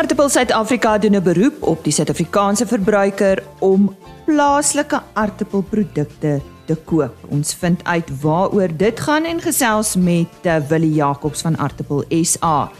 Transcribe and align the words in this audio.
Aartappel 0.00 0.30
Suid-Afrika 0.32 0.98
doen 0.98 1.16
'n 1.16 1.22
beroep 1.22 1.62
op 1.62 1.84
die 1.84 1.92
Suid-Afrikaanse 1.92 2.66
verbruiker 2.66 3.42
om 3.58 3.96
plaaslike 4.24 5.02
aartappelprodukte 5.12 6.40
te 6.64 6.76
koop. 6.84 7.16
Ons 7.28 7.54
vind 7.54 7.84
uit 7.84 8.08
waaroor 8.20 8.76
dit 8.76 9.00
gaan 9.00 9.24
en 9.24 9.40
gesels 9.40 9.96
met 9.96 10.32
uh, 10.42 10.56
Willie 10.68 10.94
Jacobs 10.94 11.40
van 11.40 11.58
Aartappel 11.58 12.04
SA. 12.22 12.70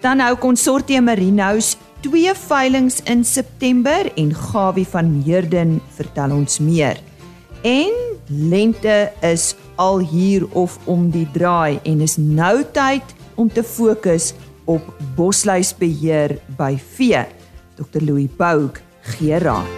Dan 0.00 0.20
hou 0.20 0.36
Consortium 0.36 1.04
Marinos 1.04 1.76
twee 2.00 2.34
veilinge 2.34 3.00
in 3.04 3.24
September 3.24 4.12
en 4.14 4.34
Gawie 4.34 4.86
van 4.86 5.22
Heerden 5.24 5.80
vertel 5.96 6.30
ons 6.30 6.58
meer. 6.58 7.00
En 7.62 7.92
lente 8.26 9.12
is 9.20 9.54
al 9.74 9.98
hier 9.98 10.44
of 10.52 10.78
om 10.84 11.10
die 11.10 11.28
draai 11.32 11.80
en 11.82 12.00
is 12.00 12.16
nou 12.16 12.64
tyd 12.72 13.16
om 13.34 13.52
te 13.52 13.62
fokus 13.62 14.34
op 14.68 14.94
bosluisbeheer 15.16 16.36
by 16.58 16.76
vee. 16.76 17.24
Dr 17.78 18.04
Louis 18.04 18.28
Boug 18.36 18.82
gee 19.16 19.38
raad. 19.40 19.76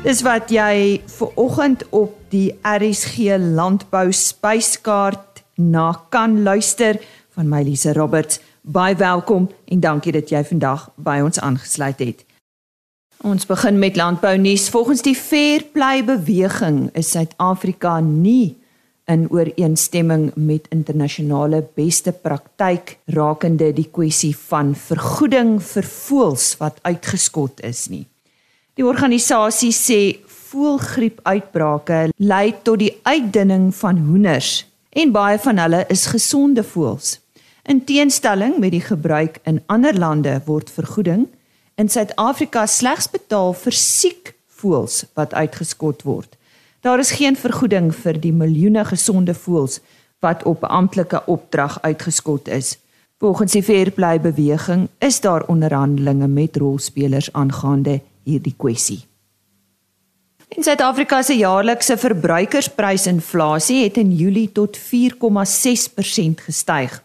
Dis 0.00 0.22
wat 0.24 0.48
jy 0.48 1.02
ver 1.12 1.34
oggend 1.36 1.84
op 1.92 2.14
die 2.32 2.54
RSG 2.64 3.36
landbou 3.38 4.08
spyskaart 4.16 5.42
na 5.60 5.92
kan 6.08 6.40
luister 6.42 6.96
van 7.36 7.50
my 7.52 7.60
Lise 7.62 7.92
Roberts. 7.92 8.40
Baie 8.62 8.96
welkom 8.96 9.50
en 9.68 9.80
dankie 9.80 10.12
dat 10.12 10.32
jy 10.32 10.40
vandag 10.44 10.88
by 10.96 11.20
ons 11.24 11.40
aangesluit 11.40 12.00
het. 12.00 12.24
Ons 13.20 13.44
begin 13.46 13.78
met 13.78 13.96
landbou 14.00 14.38
nuus. 14.40 14.70
Volgens 14.72 15.04
die 15.04 15.14
Fair 15.14 15.62
Play 15.72 16.00
beweging 16.04 16.88
is 16.96 17.12
Suid-Afrika 17.12 18.00
nie 18.00 18.59
in 19.10 19.26
ooreenstemming 19.30 20.30
met 20.34 20.68
internasionale 20.70 21.64
beste 21.74 22.12
praktyk 22.12 22.96
rakende 23.16 23.72
die 23.74 23.88
kwessie 23.90 24.32
van 24.48 24.74
vergoeding 24.78 25.56
vir 25.72 25.86
voëls 25.86 26.52
wat 26.60 26.78
uitgeskot 26.86 27.62
is 27.66 27.88
nie. 27.90 28.04
Die 28.78 28.86
organisasie 28.86 29.72
sê 29.74 30.00
voëlgriepuitbrake 30.50 32.04
lei 32.16 32.46
tot 32.62 32.80
die 32.82 32.94
uitdunning 33.02 33.70
van 33.76 33.98
hoenders 34.06 34.52
en 34.90 35.12
baie 35.14 35.38
van 35.42 35.58
hulle 35.62 35.84
is 35.92 36.06
gesonde 36.10 36.62
voëls. 36.66 37.18
In 37.70 37.84
teenstelling 37.84 38.56
met 38.58 38.72
die 38.74 38.82
gebruik 38.82 39.38
in 39.46 39.60
ander 39.66 39.94
lande 39.94 40.38
word 40.46 40.70
vergoeding 40.70 41.26
in 41.78 41.88
Suid-Afrika 41.88 42.66
slegs 42.66 43.10
betaal 43.10 43.54
vir 43.58 43.76
siek 43.76 44.34
voëls 44.60 45.04
wat 45.18 45.34
uitgeskot 45.34 46.02
word. 46.08 46.36
Daar 46.80 46.98
is 46.98 47.10
geen 47.10 47.36
vergoeding 47.36 47.90
vir 47.94 48.16
die 48.20 48.32
miljoene 48.32 48.84
gesonde 48.88 49.34
voëls 49.34 49.80
wat 50.24 50.44
op 50.48 50.64
amptelike 50.64 51.22
opdrag 51.26 51.78
uitgeskot 51.82 52.48
is. 52.48 52.78
Volgens 53.20 53.52
die 53.52 53.62
Fairplay 53.62 54.20
beweging 54.20 54.88
is 54.98 55.20
daar 55.20 55.44
onderhandelinge 55.46 56.28
met 56.28 56.56
rolspelers 56.56 57.32
aangaande 57.32 58.00
hierdie 58.24 58.54
kwessie. 58.56 59.02
In 60.48 60.64
Suid-Afrika 60.64 61.22
se 61.22 61.36
jaarlikse 61.36 61.96
verbruikersprysinflasie 61.96 63.82
het 63.84 63.96
in 64.00 64.14
Julie 64.16 64.48
tot 64.52 64.78
4,6% 64.78 66.44
gestyg. 66.46 67.02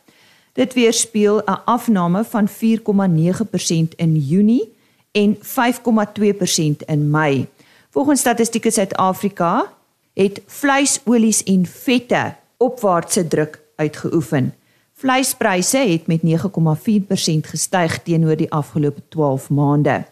Dit 0.54 0.74
weerspieël 0.74 1.42
'n 1.44 1.62
afname 1.66 2.24
van 2.24 2.48
4,9% 2.48 3.96
in 3.96 4.16
Junie 4.18 4.74
en 5.12 5.38
5,2% 5.42 6.84
in 6.86 7.10
Mei. 7.10 7.48
Volgens 7.96 8.20
Statistiek 8.20 8.66
Suid-Afrika 8.72 9.72
het 10.14 10.42
vleisolies 10.46 11.44
en 11.44 11.66
vette 11.66 12.36
opwaartse 12.58 13.28
druk 13.28 13.62
uitgeoefen. 13.76 14.54
Vleispryse 14.94 15.78
het 15.78 16.08
met 16.08 16.20
9,4% 16.22 17.48
gestyg 17.48 18.02
teenoor 18.04 18.36
die 18.36 18.52
afgelope 18.52 19.02
12 19.10 19.50
maande. 19.50 20.04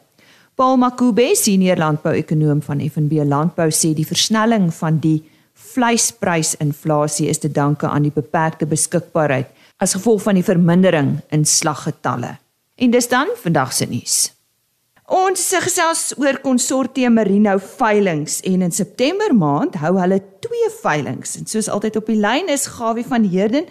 Paul 0.55 0.77
Makube, 0.77 1.35
senior 1.35 1.77
landbouekonoom 1.77 2.61
van 2.61 2.89
FNB 2.89 3.11
Landbou 3.27 3.67
sê 3.71 3.91
die 3.94 4.07
versnelling 4.07 4.73
van 4.73 5.01
die 5.03 5.29
vleisprysinflasie 5.53 7.27
is 7.27 7.44
te 7.44 7.51
danke 7.51 7.88
aan 7.88 8.07
die 8.07 8.15
beperkte 8.15 8.65
beskikbaarheid 8.65 9.51
as 9.77 9.97
gevolg 9.97 10.23
van 10.23 10.39
die 10.39 10.44
vermindering 10.47 11.17
in 11.35 11.44
slaggetalle. 11.45 12.38
En 12.75 12.95
dis 12.95 13.11
dan 13.11 13.27
vandag 13.44 13.73
se 13.73 13.85
nuus. 13.85 14.32
Ons 15.11 15.49
gesels 15.65 16.13
oor 16.15 16.37
konsortium 16.39 17.17
Merino 17.19 17.57
veilinge 17.59 18.39
en 18.47 18.61
in 18.63 18.71
September 18.71 19.33
maand 19.35 19.75
hou 19.81 19.97
hulle 19.99 20.21
twee 20.39 20.69
veilinge 20.79 21.27
en 21.39 21.49
soos 21.49 21.67
altyd 21.67 21.99
op 21.99 22.07
die 22.07 22.19
lyn 22.19 22.47
is 22.47 22.69
Gawie 22.77 23.03
van 23.03 23.27
Heerden 23.27 23.67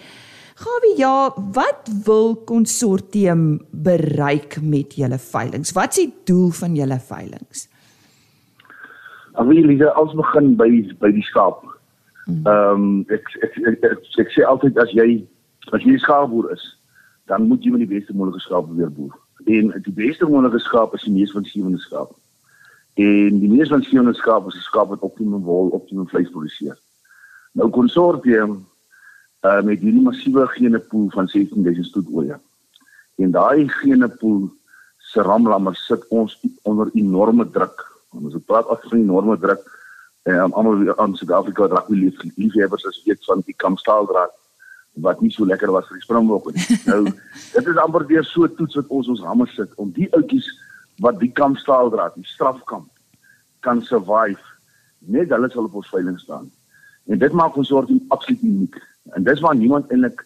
Gawie, 0.62 0.92
ja, 0.98 1.32
wat 1.56 1.88
wil 2.04 2.36
konsortium 2.44 3.62
bereik 3.70 4.58
met 4.60 4.94
julle 4.94 5.18
veilinge? 5.18 5.72
Wat 5.74 5.96
is 5.96 6.04
die 6.04 6.12
doel 6.28 6.50
van 6.54 6.76
julle 6.76 6.98
veilinge? 7.00 7.64
Amelie, 9.40 9.80
ons 9.96 10.12
begin 10.14 10.52
by 10.60 10.68
by 11.00 11.10
die 11.16 11.24
skaap. 11.30 11.64
Hmm. 12.26 12.44
Ehm 12.44 12.84
um, 12.84 13.00
ek, 13.08 13.24
ek, 13.40 13.56
ek, 13.56 13.72
ek, 13.72 13.88
ek 13.88 14.20
ek 14.26 14.34
sê 14.36 14.44
altyd 14.46 14.78
as 14.78 14.92
jy 14.94 15.08
as 15.72 15.82
jy 15.88 15.96
skaapboer 16.04 16.52
is, 16.52 16.62
dan 17.32 17.48
moet 17.48 17.64
jy 17.64 17.72
met 17.72 17.86
die 17.86 17.94
beste 17.96 18.14
moontlike 18.14 18.44
skaap 18.44 18.68
weer 18.76 18.92
boer. 18.92 19.16
En 19.44 19.72
die 19.82 19.92
beste 19.92 20.26
moontlike 20.26 20.58
skaap 20.58 20.94
is 20.94 21.02
die 21.02 21.12
mees 21.12 21.32
van 21.32 21.44
sewende 21.44 21.78
skaap. 21.78 22.12
En 22.94 23.38
die 23.40 23.50
mees 23.50 23.68
van 23.68 23.82
sewende 23.82 24.14
skaap 24.14 24.46
is 24.46 24.56
'n 24.56 24.68
skaap 24.68 24.88
wat 24.88 25.00
optimum 25.00 25.42
wol, 25.42 25.68
optimum 25.68 26.08
vleis 26.08 26.30
produseer. 26.30 26.78
Nou 27.52 27.70
konsortium 27.70 28.66
uh 29.42 29.62
met 29.62 29.80
hierdie 29.80 30.02
massiewe 30.02 30.46
genepool 30.46 31.10
van 31.10 31.28
16000 31.28 31.86
stoetoeie. 31.86 32.38
En 33.16 33.30
daai 33.30 33.68
genepool 33.68 34.50
se 34.98 35.22
ramlammer 35.22 35.74
sit 35.76 36.06
ons 36.08 36.40
onder 36.62 36.90
enorme 36.92 37.50
druk. 37.50 37.86
Ons 38.10 38.34
het 38.34 38.44
praat 38.44 38.66
af 38.66 38.80
van 38.82 38.98
enorme 38.98 39.38
druk 39.38 39.62
en 40.22 40.34
um, 40.34 40.52
almal 40.52 40.98
aan 40.98 41.16
Suid-Afrika 41.16 41.66
wat 41.66 41.72
rugby 41.72 41.94
lief 41.94 42.20
liefhebbers 42.36 42.84
is 42.84 43.02
weet 43.04 43.24
van 43.24 43.42
die 43.46 43.54
kampstaaldraad 43.56 44.30
wat 44.94 45.20
nie 45.20 45.30
so 45.32 45.44
lekker 45.44 45.72
was 45.72 45.86
vir 45.88 45.96
die 45.96 46.04
springbokke 46.04 46.52
nie. 46.52 46.78
nou 46.86 47.04
dit 47.54 47.66
is 47.66 47.80
amper 47.80 48.06
weer 48.06 48.24
so 48.24 48.46
toets 48.46 48.76
wat 48.80 48.88
ons 48.88 49.08
ons 49.08 49.22
hamme 49.24 49.46
sit 49.54 49.72
om 49.76 49.92
die 49.92 50.08
outjies 50.12 50.48
wat 51.00 51.18
die 51.18 51.32
kampstaaldraad, 51.32 52.14
die 52.14 52.28
strafkamp 52.28 52.90
kan 53.64 53.80
survive. 53.82 54.42
Net 54.98 55.32
hulle 55.32 55.48
sal 55.50 55.64
op 55.64 55.78
ons 55.80 55.88
veiling 55.88 56.18
staan. 56.20 56.50
En 57.08 57.18
dit 57.18 57.32
maak 57.32 57.56
ons 57.56 57.68
soort 57.68 57.90
absoluut 58.14 58.42
uniek. 58.42 58.76
En 59.16 59.24
dis 59.24 59.40
waar 59.40 59.56
niemand 59.56 59.90
eintlik 59.90 60.20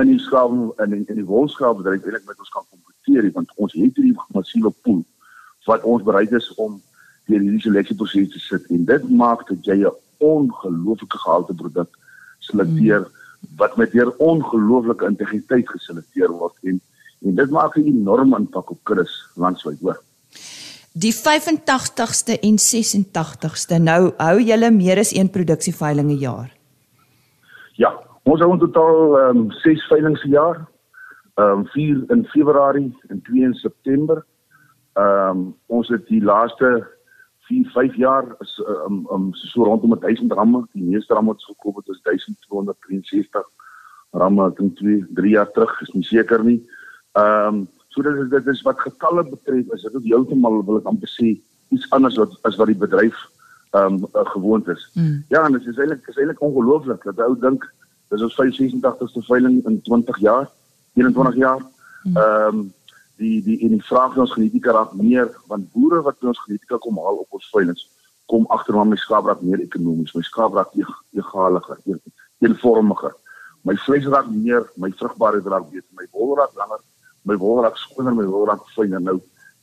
in 0.00 0.08
die 0.08 0.20
skaap 0.20 0.52
in 0.80 0.94
in 1.04 1.18
die 1.18 1.28
wolskaap 1.28 1.80
bedryf 1.80 2.04
eintlik 2.04 2.28
met 2.28 2.38
ons 2.38 2.52
kan 2.54 2.64
kompeteer 2.70 3.28
want 3.34 3.50
ons 3.56 3.74
het 3.76 3.98
hierdie 3.98 4.14
massiewe 4.32 4.72
pool 4.86 5.02
wat 5.66 5.84
ons 5.84 6.04
bereid 6.06 6.32
is 6.32 6.48
om 6.56 6.78
deur 7.28 7.42
hierdie 7.42 7.60
seleksieproses 7.60 8.30
te 8.32 8.40
sit 8.40 8.70
en 8.72 8.86
dit 8.88 9.10
maak 9.22 9.44
dat 9.50 9.68
jy 9.68 9.82
'n 9.82 9.92
ongelooflike 10.18 11.18
gehalte 11.24 11.54
produk 11.54 11.90
selekteer 12.38 13.04
hmm. 13.04 13.20
Wat 13.56 13.76
met 13.76 13.92
deur 13.92 14.10
ongelooflike 14.18 15.06
integriteit 15.06 15.68
geselekteer 15.68 16.30
word 16.30 16.54
en 16.62 16.80
en 17.22 17.34
dit 17.34 17.50
maak 17.50 17.76
'n 17.76 17.86
enorme 17.86 18.36
impak 18.36 18.70
op 18.70 18.78
kuddes 18.82 19.12
landwyd 19.34 19.78
hoor. 19.80 20.00
Die 20.92 21.14
85ste 21.14 22.38
en 22.40 22.58
86ste 22.58 23.78
nou 23.78 24.12
hou 24.16 24.40
julle 24.40 24.70
meer 24.70 24.98
as 24.98 25.14
een 25.14 25.30
produksieveiling 25.30 26.10
'n 26.10 26.18
jaar. 26.18 26.50
Ja, 27.76 27.92
Ons 28.22 28.42
hou 28.42 28.52
in 28.54 28.60
totaal 28.62 29.16
ehm 29.18 29.38
um, 29.38 29.46
6 29.64 29.86
veilinge 29.90 30.20
per 30.22 30.30
jaar. 30.30 30.58
Ehm 31.34 31.62
um, 31.62 31.66
4 31.74 32.04
in 32.14 32.24
Februarie 32.30 32.90
en 33.08 33.22
2 33.22 33.42
in 33.42 33.54
September. 33.54 34.24
Ehm 34.94 35.30
um, 35.30 35.54
ons 35.66 35.88
het 35.88 36.06
die 36.06 36.22
laaste 36.22 36.70
4 37.48 37.70
5 37.74 37.96
jaar 37.96 38.24
is 38.38 38.62
ehm 38.66 38.92
um, 38.92 39.06
um, 39.12 39.34
so 39.34 39.64
rondom 39.64 39.98
1000 40.00 40.32
ramme. 40.32 40.66
Die 40.72 40.82
meeste 40.82 41.14
ramme 41.14 41.34
wat 41.34 41.44
gekoop 41.44 41.76
het 41.76 41.88
is 41.88 42.00
1263 42.02 43.50
ramme 44.10 44.52
in 44.56 44.74
2 44.74 45.06
3 45.14 45.30
jaar 45.30 45.50
terug, 45.50 45.80
is 45.80 45.92
nie 45.92 46.04
seker 46.04 46.44
nie. 46.44 46.60
Ehm 47.12 47.54
um, 47.54 47.68
so 47.88 48.02
dit 48.02 48.16
is 48.24 48.28
dit 48.30 48.46
is 48.46 48.62
wat 48.62 48.80
getalle 48.80 49.24
betref, 49.28 49.72
is 49.72 49.82
dit 49.82 49.94
ook 49.94 50.08
heeltemal 50.08 50.64
wil 50.64 50.80
ek 50.80 50.88
amper 50.88 51.08
sê 51.08 51.36
iets 51.68 51.90
anders 51.90 52.16
wat 52.16 52.38
as 52.42 52.56
wat 52.56 52.72
die 52.72 52.82
bedryf 52.86 53.28
ehm 53.70 54.00
um, 54.00 54.08
uh, 54.14 54.26
gewoond 54.34 54.68
is. 54.68 54.90
Mm. 54.94 55.24
Ja, 55.28 55.44
en 55.44 55.52
dit 55.52 55.66
is 55.66 55.78
eintlik 55.78 56.08
is 56.08 56.16
eintlik 56.16 56.40
ongelooflik 56.40 57.04
dat 57.04 57.20
ou 57.26 57.36
dink 57.38 57.70
Dis 58.12 58.20
ons 58.20 58.34
586ste 58.36 59.24
veiling 59.24 59.62
in 59.68 59.78
20 59.82 60.18
jaar, 60.20 60.48
21 61.00 61.36
jaar. 61.40 61.62
Hmm. 62.02 62.16
Ehm 62.16 62.58
um, 62.58 62.72
die 63.22 63.38
die 63.46 63.58
en 63.64 63.76
die 63.76 63.86
vraag 63.86 64.14
van 64.14 64.26
ons 64.26 64.36
genetika 64.36 64.74
raak 64.76 64.92
meer 64.98 65.30
want 65.50 65.70
boere 65.72 66.02
wat 66.06 66.20
by 66.20 66.32
ons 66.32 66.44
genetika 66.46 66.78
kom 66.84 66.98
haal 67.02 67.22
op 67.24 67.38
ons 67.38 67.50
veilings 67.54 67.88
kom 68.32 68.46
agter 68.54 68.76
maar 68.76 68.88
my 68.88 68.96
skaap 68.96 69.26
raak 69.28 69.42
meer 69.44 69.60
ekonomies, 69.60 70.14
my 70.16 70.22
skaap 70.24 70.54
raak 70.56 70.70
egaliger, 70.78 71.80
eenvormiger. 72.40 73.16
My 73.68 73.74
vleis 73.84 74.06
raak 74.10 74.30
meer, 74.32 74.64
my 74.80 74.90
vrugbaarheid 74.98 75.48
raak 75.52 75.68
beter, 75.70 75.88
my 75.98 76.06
wol 76.16 76.36
raak 76.38 76.54
langer, 76.58 76.80
my 77.28 77.36
wol 77.42 77.60
raak 77.62 77.76
skoner, 77.78 78.14
my 78.16 78.26
wol 78.26 78.46
raak 78.48 78.62
fyner. 78.76 79.02
Nou, 79.02 79.18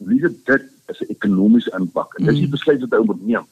wie 0.09 0.19
dit 0.23 0.35
dit 0.47 0.67
is 0.93 1.01
'n 1.01 1.09
ekonomiese 1.15 1.71
impak. 1.79 2.13
En 2.17 2.25
dis 2.25 2.35
die 2.35 2.43
hmm. 2.43 2.51
besluit 2.51 2.81
wat 2.85 2.93
hy 2.99 3.05
moet 3.05 3.25
neem. 3.31 3.45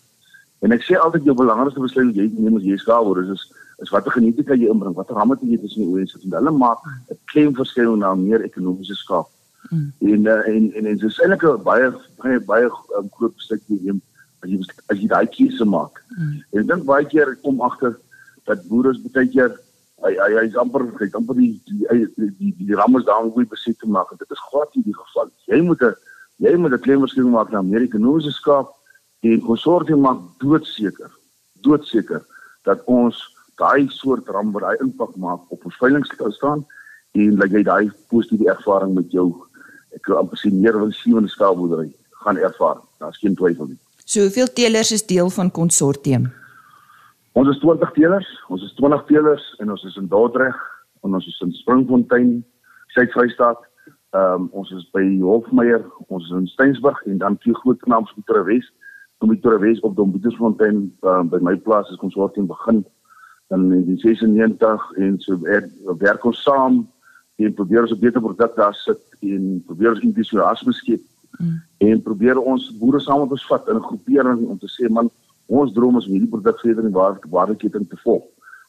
En 0.61 0.71
ek 0.71 0.83
sê 0.83 0.95
altyd 0.97 1.25
jou 1.25 1.35
belangrikste 1.35 1.81
besluit 1.81 2.07
wat 2.07 2.15
jy 2.15 2.29
neem 2.37 2.57
as 2.57 2.63
jy 2.63 2.77
skaap 2.77 3.05
word 3.05 3.25
is, 3.25 3.33
is 3.33 3.51
is 3.83 3.89
watter 3.93 4.11
genetika 4.11 4.55
jy 4.57 4.69
inbring, 4.71 4.95
watter 4.97 5.15
ramme 5.15 5.37
jy 5.41 5.57
tussen 5.61 5.83
die 5.83 5.89
oë 5.91 6.05
sit 6.09 6.23
en 6.25 6.37
hulle 6.39 6.51
maak 6.51 6.79
'n 7.11 7.17
klemverskil 7.31 7.97
na 7.97 8.15
meer 8.15 8.41
ekonomiese 8.41 8.95
skaap. 8.95 9.27
Mm. 9.69 9.93
En, 9.99 10.25
uh, 10.25 10.47
en 10.47 10.73
en 10.73 10.85
en 10.85 10.97
dit 10.97 11.03
is 11.03 11.19
eintlik 11.19 11.43
'n 11.43 11.63
baie 11.63 11.91
baie 12.21 12.39
baie 12.39 12.69
um, 12.97 13.09
groot 13.17 13.33
stukkie 13.35 13.79
neem 13.83 14.01
as 14.41 14.49
jy 14.49 14.59
as 14.87 14.97
jy 14.99 15.07
daai 15.07 15.27
keuse 15.27 15.65
maak. 15.65 16.03
Mm. 16.17 16.43
En 16.51 16.59
ek 16.61 16.67
dink 16.67 16.85
baie 16.85 17.05
keer 17.05 17.35
kom 17.43 17.61
agter 17.61 17.97
dat 18.45 18.67
boere 18.67 18.93
baie 19.13 19.27
keer 19.27 19.57
hy 20.05 20.13
hy 20.13 20.31
hy's 20.39 20.55
amper 20.55 20.85
hy's 20.99 21.15
amper 21.19 21.35
die 21.35 21.61
die 21.65 22.07
die 22.15 22.31
die, 22.39 22.53
die 22.59 22.75
ramme 22.75 23.03
daarom 23.03 23.31
goed 23.31 23.49
besit 23.49 23.79
te 23.79 23.87
maak. 23.87 24.13
Dit 24.19 24.31
is 24.31 24.47
glad 24.51 24.75
nie 24.75 24.83
die 24.83 24.97
geval. 24.97 25.31
Jy 25.47 25.61
moet 25.61 25.81
'n 25.81 25.95
jy 26.37 26.55
moet 26.55 26.73
'n 26.73 26.85
klemverskil 26.85 27.29
maak 27.29 27.51
na 27.51 27.61
meer 27.61 27.81
ekonomiese 27.81 28.31
skaap 28.31 28.73
en 29.21 29.41
konsortium 29.41 30.01
maak 30.01 30.19
doodseker 30.39 31.11
doodseker 31.65 32.23
dat 32.63 32.83
ons 32.85 33.17
daai 33.57 33.89
soort 33.89 34.27
ram 34.29 34.51
wat 34.53 34.63
daai 34.63 34.83
impak 34.85 35.15
maak 35.15 35.41
op 35.49 35.65
ons 35.65 35.79
veiligheid 35.81 36.33
staan 36.33 36.65
en 37.17 37.39
dat 37.41 37.51
jy 37.51 37.63
daai 37.63 37.89
positiewe 38.11 38.51
ervaring 38.53 38.93
met 38.93 39.11
jou 39.11 39.27
ek 39.97 40.09
wil 40.09 40.21
amper 40.21 40.39
sê 40.39 40.51
meer 40.53 40.77
van 40.77 40.93
sewende 40.95 41.31
skaalboerdery 41.33 41.91
gaan 42.23 42.37
ervaar. 42.37 42.81
Daar's 43.01 43.19
geen 43.21 43.35
twyfel 43.35 43.71
nie. 43.71 43.79
So 44.05 44.23
hoeveel 44.27 44.49
teelers 44.53 44.91
is 44.95 45.05
deel 45.05 45.29
van 45.35 45.51
konsortium? 45.51 46.29
Ons 47.37 47.51
is 47.53 47.59
20 47.61 47.91
teelers, 47.93 48.27
ons 48.49 48.63
is 48.65 48.73
20 48.79 49.03
teelers 49.09 49.43
en 49.61 49.71
ons 49.73 49.83
is 49.85 49.97
in 49.99 50.07
Dordrecht 50.09 50.61
en 51.05 51.13
ons 51.13 51.27
is 51.27 51.39
in 51.45 51.51
Springfontein, 51.59 52.37
Suid-Vrystaat. 52.95 53.63
Ehm 54.15 54.47
um, 54.47 54.49
ons 54.55 54.71
is 54.71 54.85
by 54.95 55.03
Hofmeyer, 55.21 55.83
ons 56.07 56.23
is 56.23 56.33
in 56.33 56.47
Steensburg 56.47 57.01
en 57.05 57.17
dan 57.21 57.37
twee 57.43 57.55
groot 57.61 57.85
name 57.85 58.07
van 58.13 58.23
Torres. 58.31 58.69
Kom 59.19 59.33
die 59.33 59.41
Torres 59.43 59.81
op 59.83 59.95
Dom 59.97 60.13
Pietersfontein 60.15 60.79
um, 61.03 61.29
by 61.29 61.41
my 61.43 61.55
plaas 61.67 61.91
is 61.91 61.99
konsortium 62.01 62.47
begin 62.47 62.85
in 63.53 63.67
1996 63.69 64.91
en 65.03 65.19
so 65.19 65.37
werk 65.99 66.25
ons 66.25 66.41
saam 66.43 66.85
en 67.37 67.53
probeer 67.53 67.81
ons 67.81 67.91
'n 67.91 67.99
beter 67.99 68.21
produk 68.21 68.55
daar 68.55 68.75
sit 68.75 69.01
en 69.21 69.63
probeer 69.65 69.89
ons 69.93 70.05
entoesiasme 70.09 70.73
skep 70.73 71.01
mm. 71.39 71.61
en 71.77 72.01
probeer 72.01 72.37
ons 72.37 72.71
boere 72.79 72.99
saam 72.99 73.21
met 73.21 73.31
ons 73.31 73.47
vat 73.47 73.67
in 73.67 73.75
'n 73.75 73.87
groepering 73.89 74.47
om 74.47 74.57
te 74.57 74.67
sê 74.67 74.89
man 74.89 75.09
ons 75.45 75.73
droom 75.73 75.97
is 75.97 76.05
om 76.05 76.11
hierdie 76.11 76.33
produk 76.35 76.59
verder 76.59 76.85
in 76.85 76.91
waar 76.91 77.19
waardeketting 77.29 77.87
te 77.89 77.97
volg. 78.03 78.23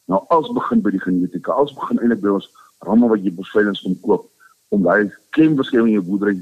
Nou 0.05 0.23
als 0.29 0.51
begin 0.51 0.81
by 0.81 0.91
die 0.91 1.01
genetika, 1.01 1.51
als 1.51 1.73
begin 1.73 1.99
eintlik 1.99 2.21
by 2.21 2.29
ons 2.29 2.49
ramme 2.87 3.09
wat 3.09 3.23
jy 3.23 3.33
bosveilings 3.35 3.81
kom 3.81 3.99
koop 4.01 4.29
om 4.69 4.85
daai 4.85 5.11
klemverskuiwing 5.35 5.91
in 5.91 5.99
jou 5.99 6.05
boerdery 6.07 6.39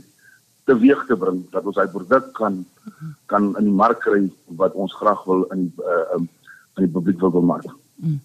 teweeg 0.68 1.06
te 1.08 1.16
bring 1.16 1.42
dat 1.52 1.66
ons 1.66 1.76
daai 1.80 1.92
produk 1.92 2.32
kan 2.38 2.66
kan 3.32 3.56
in 3.58 3.70
die 3.70 3.80
mark 3.84 4.00
kry 4.06 4.22
wat 4.60 4.76
ons 4.76 4.94
graag 5.00 5.24
wil 5.26 5.46
in 5.56 5.72
uh, 5.84 6.20
in 6.20 6.86
die 6.86 6.94
publiek 6.94 7.20
wil 7.20 7.42
maak. 7.42 7.66
Mm. 7.98 8.20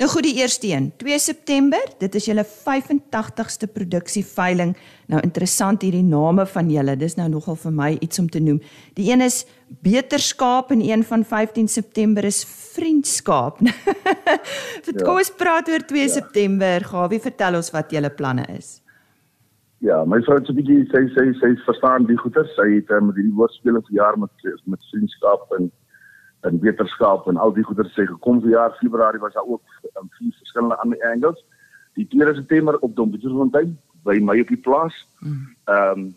Nou 0.00 0.08
goed 0.10 0.24
die 0.24 0.38
eerste 0.40 0.66
een, 0.70 0.88
2 0.96 1.18
September, 1.20 1.82
dit 2.00 2.14
is 2.18 2.26
julle 2.26 2.44
85ste 2.48 3.68
produksieveiling. 3.72 4.72
Nou 5.12 5.20
interessant 5.22 5.84
hierdie 5.84 6.04
name 6.06 6.46
van 6.48 6.70
julle, 6.72 6.96
dis 6.98 7.14
nou 7.18 7.28
nogal 7.30 7.58
vir 7.60 7.74
my 7.76 7.90
iets 8.00 8.18
om 8.18 8.28
te 8.28 8.40
noem. 8.42 8.60
Die 8.98 9.10
een 9.12 9.24
is 9.24 9.44
Beterskaap 9.84 10.72
en 10.72 10.80
een 10.80 11.04
van 11.04 11.24
15 11.24 11.68
September 11.68 12.24
is 12.24 12.44
Vriendskaap. 12.74 13.60
Ja. 14.88 15.04
kom 15.04 15.18
ons 15.20 15.30
praat 15.36 15.68
oor 15.68 15.82
2 15.84 16.00
ja. 16.00 16.08
September. 16.08 16.84
Gawie, 16.84 17.18
vertel 17.20 17.58
ons 17.58 17.68
wat 17.74 17.90
julle 17.92 18.08
planne 18.10 18.46
is. 18.56 18.78
Ja, 19.84 20.00
my 20.08 20.18
vrou 20.26 20.38
het 20.38 20.48
'n 20.48 20.56
bietjie 20.58 20.86
sê 20.90 21.04
sê 21.14 21.24
sê 21.40 21.50
verstaan 21.66 22.06
die 22.06 22.16
goeie. 22.16 22.44
Sy 22.56 22.68
het 22.74 22.90
um, 22.90 23.06
met 23.06 23.16
hierdie 23.16 23.34
woordspeling 23.34 23.84
vir 23.86 23.94
jaar 24.00 24.18
met 24.18 24.30
met 24.64 24.80
vriendskap 24.90 25.52
en 25.58 25.70
en 26.46 26.60
wetenskap 26.62 27.26
en 27.26 27.36
al 27.36 27.52
die 27.54 27.66
goeders 27.66 27.92
sê 27.96 28.06
gekom 28.06 28.40
vir 28.44 28.54
jaar 28.54 28.76
Februarie 28.78 29.20
was 29.22 29.34
daar 29.34 29.46
ook 29.46 29.62
um, 29.98 30.08
vier 30.18 30.34
verskillende 30.38 30.78
ander 30.84 31.04
angles. 31.10 31.44
Die 31.98 32.06
2 32.06 32.34
September 32.34 32.78
op 32.78 32.94
Dombetersfontein 32.96 33.74
by 34.06 34.18
my 34.22 34.38
op 34.40 34.52
die 34.54 34.62
plaas. 34.68 34.94
Mm. 35.20 35.46
Ehm 35.64 36.04
um, 36.06 36.08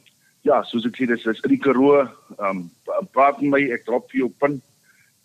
ja, 0.41 0.63
soos 0.65 0.87
ek 0.89 0.97
sê 0.97 1.05
dis 1.05 1.25
is 1.29 1.41
in 1.45 1.55
die 1.55 1.61
Karoo. 1.61 2.03
Ehm 2.37 2.61
um, 2.61 3.09
praat 3.13 3.41
met 3.41 3.55
my, 3.55 3.63
ek 3.73 3.85
drop 3.89 4.09
vir 4.11 4.23
jou 4.23 4.29
pin. 4.43 4.61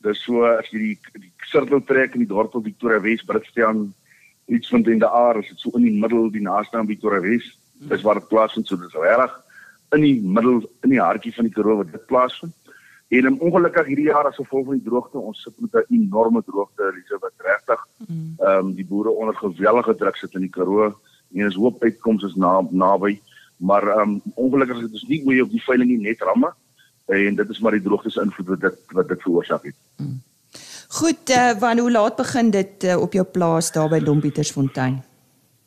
Dis 0.05 0.23
so 0.25 0.45
as 0.49 0.69
jy 0.73 0.83
die 0.83 1.21
die 1.23 1.33
sirkel 1.51 1.81
trek 1.85 2.17
in 2.17 2.25
die 2.25 2.33
dorp 2.33 2.55
op 2.55 2.65
Victoria 2.65 3.01
Wes 3.01 3.25
Britstaan 3.25 3.89
iets 4.47 4.69
van 4.71 4.85
in 4.87 5.01
die 5.03 5.09
aar, 5.09 5.41
is 5.41 5.49
dit 5.51 5.61
so 5.61 5.73
in 5.77 5.89
die 5.89 5.97
middel 6.01 6.31
die 6.31 6.45
naaste 6.45 6.79
aan 6.79 6.89
Victoria 6.89 7.21
Wes. 7.25 7.49
Dis 7.91 8.05
waar 8.07 8.21
dit 8.21 8.29
plaasvind, 8.29 8.69
so 8.69 8.77
dis 8.81 8.95
reg 8.95 9.33
in 9.95 10.03
die 10.03 10.21
middel 10.21 10.63
in 10.85 10.93
die 10.93 11.03
hartjie 11.03 11.33
van 11.35 11.47
die 11.49 11.55
Karoo 11.55 11.81
wat 11.83 11.93
dit 11.93 12.07
plaasvind. 12.11 12.55
En 13.09 13.25
um, 13.25 13.39
ongelukkig 13.39 13.87
hierdie 13.87 14.09
jaar 14.11 14.27
as 14.27 14.39
gevolg 14.39 14.65
van 14.67 14.81
die 14.81 14.89
droogte, 14.89 15.19
ons 15.19 15.43
sit 15.43 15.55
met 15.63 15.75
'n 15.75 15.95
enorme 15.95 16.43
droogte, 16.47 16.83
Elise 16.91 17.19
wat 17.21 17.33
regtig 17.37 17.87
mm. 18.07 18.35
ehm 18.39 18.67
um, 18.67 18.75
die 18.75 18.87
boere 18.87 19.11
onder 19.11 19.37
gewellige 19.37 19.95
druk 19.95 20.17
sit 20.17 20.35
in 20.35 20.41
die 20.41 20.51
Karoo. 20.51 20.95
En 21.35 21.45
ons 21.45 21.55
hoop 21.55 21.83
uitkoms 21.83 22.23
is 22.23 22.35
na 22.35 22.67
naby, 22.71 23.21
maar 23.57 23.89
ehm 23.89 24.01
um, 24.01 24.21
ongelukkig 24.35 24.83
is 24.83 24.91
dit 24.91 25.09
nie 25.09 25.23
goeie 25.23 25.43
op 25.43 25.51
die 25.51 25.63
veiling 25.63 25.91
nie 25.91 26.09
net 26.09 26.21
ramme 26.21 26.53
en 27.07 27.35
dit 27.35 27.49
is 27.49 27.59
maar 27.59 27.73
die 27.73 27.83
droogte 27.83 28.11
se 28.11 28.21
invloed 28.21 28.47
wat 28.47 28.61
dit 28.61 28.79
wat 28.93 29.09
dit 29.09 29.23
veroorsaak 29.23 29.63
het. 29.63 29.75
Mm. 29.97 30.23
Goed, 30.89 31.31
uh, 31.31 31.53
wanneer 31.59 31.83
hoe 31.83 31.93
laat 31.93 32.17
begin 32.17 32.51
dit 32.51 32.85
uh, 32.85 33.01
op 33.01 33.13
jou 33.13 33.25
plaas 33.25 33.73
daar 33.73 33.89
by 33.89 34.01
Dompietersfontein? 34.01 35.03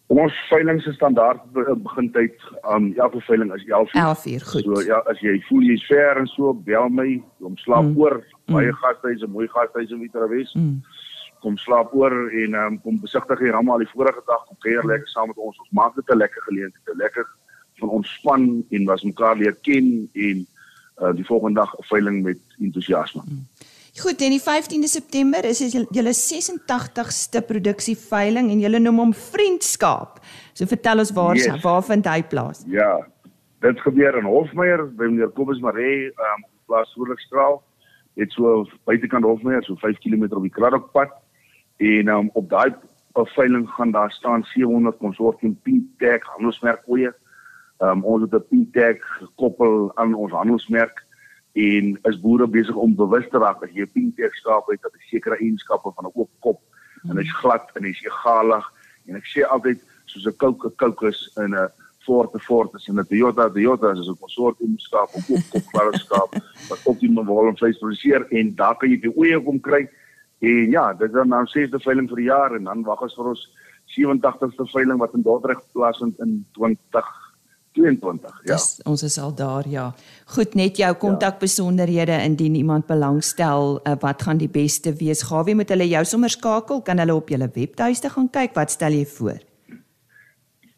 Ons 0.09 0.33
veiling 0.49 0.79
se 0.81 0.89
standaard 0.95 1.41
begin 1.53 2.07
tyd 2.15 2.45
aan 2.61 2.87
um, 2.89 2.93
elke 2.97 3.19
veiling 3.27 3.51
is 3.53 3.65
11 3.67 3.93
uur. 3.93 4.01
11 4.01 4.23
uur, 4.25 4.45
goed. 4.51 4.63
So 4.65 4.81
ja, 4.87 4.97
as 5.11 5.19
jy 5.21 5.35
voel 5.45 5.67
jy's 5.69 5.83
ver 5.85 6.17
en 6.17 6.25
so, 6.31 6.53
bel 6.65 6.89
my, 6.89 7.19
kom 7.43 7.57
slaap 7.61 7.85
mm. 7.85 7.99
oor. 8.01 8.15
Baie 8.49 8.71
mm. 8.71 8.79
gastehuise, 8.81 9.29
mooi 9.29 9.45
gastehuise 9.53 9.93
in 9.93 10.01
Witterwes. 10.01 10.55
Mm. 10.57 10.79
Kom 11.45 11.59
slaap 11.61 11.93
oor 11.93 12.15
en 12.41 12.57
um, 12.57 12.79
kom 12.81 12.97
besigtig 13.03 13.45
hier 13.45 13.59
almal 13.59 13.85
die 13.85 13.91
vorige 13.91 14.25
dag 14.25 14.47
kom 14.47 14.57
kuier 14.65 14.81
mm. 14.81 14.89
lekker 14.95 15.13
saam 15.13 15.29
met 15.29 15.45
ons. 15.45 15.61
Ons 15.61 15.77
maak 15.77 15.93
dit 15.99 16.09
'n 16.09 16.21
lekker 16.23 16.47
geleentheid, 16.49 16.89
'n 16.89 17.01
lekker 17.05 17.29
van 17.79 17.89
ontspan 17.99 18.49
en 18.69 18.89
was 18.89 19.05
mekaar 19.05 19.37
leer 19.37 19.55
ken 19.61 20.09
en 20.13 20.45
uh, 21.05 21.13
die 21.13 21.25
volgende 21.29 21.61
dag 21.61 21.69
'n 21.77 21.89
veiling 21.93 22.23
met 22.23 22.41
entoesiasme. 22.57 23.21
Mm. 23.29 23.45
Goed, 23.97 24.21
en 24.21 24.33
die 24.35 24.41
15de 24.41 24.87
September 24.87 25.45
is 25.49 25.59
julle 25.73 26.13
86ste 26.13 27.41
produksieveiling 27.47 28.51
en 28.53 28.59
julle 28.61 28.79
noem 28.79 29.01
hom 29.01 29.13
Vriendskap. 29.17 30.19
So 30.53 30.69
vertel 30.69 31.01
ons 31.01 31.13
waar 31.17 31.39
yes. 31.39 31.63
waar 31.63 31.81
vind 31.87 32.05
hy 32.05 32.21
plaas? 32.29 32.61
Ja. 32.69 32.99
Dit 33.65 33.81
gebeur 33.83 34.15
in 34.19 34.29
Hofmeyer 34.29 34.85
by 34.95 35.09
meneer 35.09 35.33
Kobus 35.35 35.59
Maree, 35.63 36.11
ehm 36.11 36.35
um, 36.37 36.45
plaas 36.69 36.93
Hoorlikstraal. 36.95 37.57
Dit 38.19 38.31
so 38.37 38.67
buitekant 38.85 39.25
Hofmeyer, 39.25 39.65
so 39.65 39.75
5 39.81 39.97
km 40.05 40.29
op 40.37 40.45
die 40.45 40.53
Kraddockpad. 40.53 41.17
En 41.79 42.13
um, 42.13 42.29
op 42.37 42.49
daai 42.49 42.75
veiling 43.35 43.65
gaan 43.75 43.91
daar 43.91 44.11
staan 44.11 44.45
700 44.53 44.97
konsortium 44.97 45.57
P-tag 45.65 46.23
handelsmerkoeie. 46.37 47.11
Ehm 47.79 47.89
um, 47.97 48.05
ons 48.05 48.21
het 48.21 48.37
'n 48.37 48.45
P-tag 48.47 49.01
gekoppel 49.17 49.91
aan 49.95 50.13
ons 50.13 50.31
handelsmerk 50.31 51.05
en 51.53 51.97
is 52.03 52.19
boere 52.21 52.47
besig 52.47 52.75
om 52.75 52.95
bewus 52.95 53.25
te 53.29 53.37
raak 53.37 53.61
dat 53.61 53.73
jy 53.73 53.81
'n 53.81 53.91
pink 53.93 54.35
skaap 54.35 54.67
het 54.69 54.81
dat 54.81 54.93
'n 54.93 55.09
sekere 55.09 55.37
eienskappe 55.37 55.91
van 55.95 56.05
'n 56.05 56.11
oop 56.13 56.29
kop 56.39 56.61
en 57.09 57.17
hy's 57.17 57.31
glad 57.41 57.69
en 57.75 57.83
hy's 57.83 58.01
egalig. 58.03 58.65
En 59.07 59.15
ek 59.15 59.25
sê 59.25 59.43
altyd 59.47 59.79
soos 60.05 60.25
'n 60.25 60.37
koue 60.37 60.71
kokos 60.75 61.31
in 61.37 61.55
'n 61.55 61.69
forte 62.05 62.39
forte 62.39 62.77
is 62.77 62.87
en 62.87 62.99
'n 62.99 63.05
Toyota 63.05 63.49
Toyota 63.49 63.91
is 63.91 64.07
'n 64.07 64.17
konsortium 64.19 64.77
skaap 64.77 65.09
of 65.13 65.29
oop 65.29 65.45
kop 65.49 65.65
klare 65.71 65.97
skaap 65.97 66.31
wat 66.69 66.85
optimum 66.85 67.25
volume 67.25 67.57
vleis 67.57 67.77
produseer 67.77 68.27
en 68.31 68.55
daar 68.55 68.75
kan 68.77 68.89
jy 68.89 68.99
die 68.99 69.17
oeye 69.17 69.43
kom 69.43 69.59
kry. 69.59 69.89
En 70.39 70.71
ja 70.71 70.93
dit 70.93 71.09
is 71.09 71.13
dan 71.13 71.27
nou 71.29 71.45
sesde 71.45 71.79
veiling 71.79 72.07
vir 72.09 72.17
die 72.17 72.29
jaar 72.29 72.55
en 72.55 72.63
dan 72.63 72.83
wag 72.83 73.01
ons 73.01 73.15
vir 73.15 73.25
ons 73.33 73.47
87ste 73.97 74.65
veiling 74.71 74.99
wat 74.99 75.13
in 75.13 75.21
Dordrecht 75.21 75.65
plaasvind 75.73 76.19
in 76.19 76.45
20 76.53 77.28
22 77.77 78.29
ja. 78.43 78.53
Dis, 78.53 78.79
ons 78.85 79.03
is 79.03 79.17
al 79.21 79.35
daar 79.35 79.67
ja. 79.69 79.89
Goed, 80.35 80.55
net 80.55 80.77
jou 80.77 80.93
kontakbesonderhede 80.95 82.11
ja. 82.11 82.23
indien 82.25 82.55
iemand 82.55 82.87
belangstel 82.87 83.79
uh, 83.83 83.93
wat 83.99 84.23
gaan 84.25 84.37
die 84.37 84.49
beste 84.49 84.93
wees. 84.99 85.23
Gawie 85.29 85.55
moet 85.55 85.69
hulle 85.69 85.87
jou 85.87 86.03
sommer 86.05 86.29
skakel, 86.33 86.81
kan 86.81 86.99
hulle 87.01 87.15
op 87.15 87.29
julle 87.29 87.49
webtuiste 87.53 88.09
gaan 88.09 88.29
kyk. 88.29 88.55
Wat 88.57 88.71
stel 88.71 88.97
jy 88.97 89.05
voor? 89.17 89.39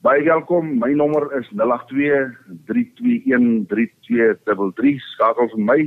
Baie 0.01 0.23
welkom. 0.25 0.79
My 0.81 0.93
nommer 0.97 1.27
is 1.37 1.49
082 1.53 2.31
321 2.65 3.67
3233. 3.69 5.03
Skakel 5.15 5.51
vir 5.55 5.67
my. 5.71 5.81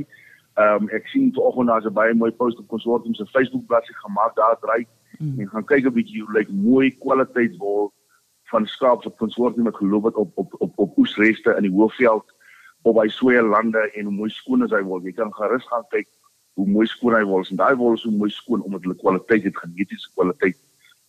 Ehm 0.55 0.85
um, 0.85 0.93
ek 0.95 1.09
sien 1.11 1.33
vanoggend 1.35 1.67
daar's 1.67 1.87
'n 1.89 1.93
baie 1.93 2.13
mooi 2.13 2.31
post 2.31 2.59
op 2.59 2.67
konsortium 2.71 3.13
se 3.13 3.25
Facebook 3.25 3.65
bladsy 3.67 3.93
gemaak 4.05 4.35
daar 4.35 4.55
dry. 4.61 4.85
Mm. 5.19 5.39
En 5.39 5.49
gaan 5.49 5.65
kyk 5.65 5.85
'n 5.85 5.93
bietjie 5.93 6.23
hoe 6.23 6.37
lyk 6.37 6.49
mooi 6.49 6.95
kwaliteit 6.95 7.57
wol 7.57 7.91
van 8.51 8.67
skaap 8.69 9.03
wat 9.03 9.17
konsortium 9.17 9.65
het 9.65 9.77
geloop 9.81 10.09
het 10.09 10.15
op 10.15 10.31
op 10.35 10.55
op 10.59 10.73
op 10.75 10.97
oesreste 10.97 11.55
in 11.57 11.67
die 11.67 11.73
Hoëveld 11.73 12.33
op 12.85 12.99
hy 13.01 13.07
soeie 13.09 13.41
lande 13.41 13.81
en 13.93 14.05
hoe 14.05 14.13
mooi 14.13 14.29
skoon 14.29 14.63
is 14.65 14.73
hy 14.75 14.83
wol. 14.85 15.01
Jy 15.01 15.15
kan 15.17 15.33
gerus 15.33 15.65
gaan 15.71 15.87
kyk 15.89 16.07
hoe 16.55 16.67
mooi 16.69 16.85
skoon 16.87 17.15
hy 17.17 17.23
wol 17.27 17.43
en 17.49 17.59
daai 17.59 17.75
wol 17.79 17.97
is 17.97 18.05
so 18.05 18.11
mooi 18.11 18.29
skoon 18.31 18.63
omdat 18.63 18.85
hulle 18.85 18.97
kwaliteit 19.01 19.47
het, 19.49 19.57
genetiese 19.63 20.11
kwaliteit 20.13 20.59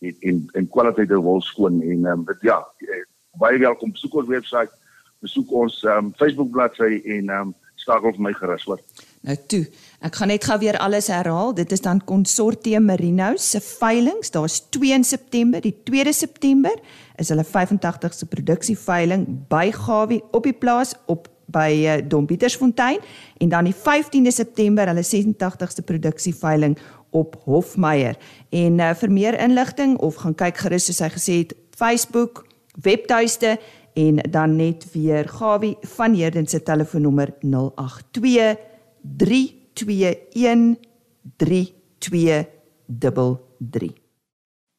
en 0.05 0.17
en 0.29 0.41
en 0.59 0.67
kwaliteit 0.73 1.11
die 1.13 1.21
wol 1.29 1.41
skoon 1.41 1.81
en 1.81 2.05
ehm 2.05 2.25
um, 2.25 2.41
ja, 2.41 2.57
eh, 2.85 3.05
baie 3.41 3.59
welkom 3.61 3.91
besoek 3.91 4.19
ons 4.21 4.27
webwerf, 4.33 4.73
besoek 5.21 5.51
ons 5.51 5.83
ehm 5.83 6.09
um, 6.09 6.11
Facebook 6.19 6.51
bladsy 6.51 7.01
en 7.03 7.29
ehm 7.29 7.47
um, 7.47 7.55
skakel 7.77 8.13
vir 8.17 8.25
my 8.25 8.33
gerus 8.33 8.65
hoor. 8.65 8.81
Nou 9.27 9.35
toe, 9.51 9.65
ek 10.07 10.15
gaan 10.15 10.29
net 10.31 10.45
gou 10.47 10.55
weer 10.61 10.77
alles 10.79 11.09
herhaal. 11.11 11.49
Dit 11.55 11.73
is 11.75 11.81
dan 11.83 11.99
Consortium 12.07 12.85
Merino 12.87 13.33
se 13.35 13.59
veilinge. 13.59 14.29
Daar's 14.31 14.61
2 14.71 14.93
in 14.95 15.03
September, 15.03 15.59
die 15.61 15.75
2de 15.89 16.13
September 16.15 16.71
is 17.19 17.27
hulle 17.33 17.43
85ste 17.43 18.29
produksieveiling 18.31 19.25
by 19.51 19.65
Gawie 19.75 20.21
op 20.31 20.47
die 20.47 20.55
plaas 20.55 20.93
op 21.11 21.27
by 21.51 21.71
uh, 21.75 21.97
Dom 22.07 22.27
Pietersfontein 22.27 23.03
en 23.43 23.51
dan 23.51 23.67
die 23.67 23.75
15de 23.75 24.31
September 24.31 24.87
hulle 24.87 25.03
86ste 25.03 25.83
produksieveiling 25.87 26.77
op 27.15 27.35
Hofmeyer. 27.43 28.15
En 28.55 28.79
uh, 28.79 28.93
vir 28.95 29.11
meer 29.11 29.39
inligting 29.43 29.97
of 30.03 30.21
gaan 30.23 30.35
kyk 30.39 30.63
gerus 30.63 30.87
soos 30.87 31.03
hy 31.03 31.11
gesê 31.17 31.37
het 31.41 31.51
Facebook, 31.75 32.45
webtuiste 32.83 33.57
en 33.99 34.23
dan 34.31 34.55
net 34.55 34.87
weer 34.95 35.27
Gawie 35.27 35.75
van 35.97 36.15
Heerden 36.15 36.47
se 36.47 36.63
telefoonnommer 36.63 37.35
082 37.43 38.76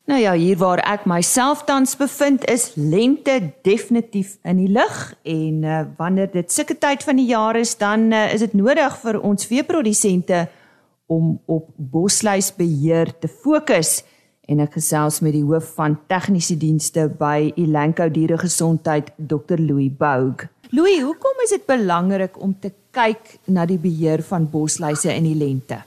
Nou 0.08 0.20
ja, 0.20 0.32
hier 0.32 0.56
waar 0.56 0.80
ek 0.88 1.04
myself 1.04 1.66
tans 1.68 1.92
bevind 2.00 2.46
is 2.48 2.70
lente 2.80 3.52
definitief 3.62 4.38
in 4.42 4.56
die 4.56 4.70
lug 4.72 5.14
en 5.28 5.64
uh, 5.68 5.82
wanneer 5.98 6.30
dit 6.32 6.52
sulke 6.52 6.78
tyd 6.80 7.04
van 7.04 7.20
die 7.20 7.26
jaar 7.28 7.58
is, 7.60 7.74
dan 7.76 8.06
uh, 8.16 8.22
is 8.32 8.40
dit 8.40 8.54
nodig 8.56 8.96
vir 9.02 9.18
ons 9.20 9.44
veeprodusente 9.50 10.46
om 11.12 11.34
op 11.44 11.68
bosluisbeheer 11.76 13.12
te 13.20 13.28
fokus 13.28 13.98
en 14.48 14.64
ek 14.64 14.78
gesels 14.78 15.20
met 15.20 15.36
die 15.36 15.44
hoof 15.44 15.74
van 15.76 15.98
tegniese 16.08 16.56
dienste 16.56 17.04
by 17.20 17.52
Elanco 17.60 18.08
Dieregesondheid, 18.08 19.12
Dr. 19.20 19.60
Louis 19.60 19.92
Boug. 19.92 20.48
Louis, 20.70 21.00
hoekom 21.00 21.38
is 21.40 21.54
dit 21.54 21.62
belangrik 21.64 22.34
om 22.44 22.50
te 22.60 22.68
kyk 22.92 23.38
na 23.56 23.62
die 23.64 23.78
beheer 23.80 24.20
van 24.20 24.44
bosluise 24.52 25.08
in 25.14 25.24
die 25.24 25.38
lente? 25.40 25.78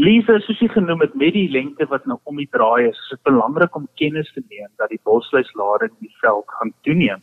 Lisa, 0.00 0.38
soos 0.40 0.62
jy 0.62 0.70
genoem 0.72 1.02
het 1.04 1.18
met 1.20 1.34
die 1.34 1.50
lente 1.52 1.84
wat 1.90 2.06
nou 2.08 2.16
om 2.24 2.40
die 2.40 2.48
draai 2.48 2.86
is, 2.86 2.96
is 2.96 3.10
dit 3.12 3.22
belangrik 3.28 3.76
om 3.76 3.84
kennis 4.00 4.30
te 4.32 4.40
neem 4.40 4.70
dat 4.80 4.88
die 4.88 5.00
bosluislading 5.04 5.92
in 5.92 6.08
die 6.08 6.16
veld 6.22 6.48
gaan 6.56 6.72
toeneem. 6.88 7.20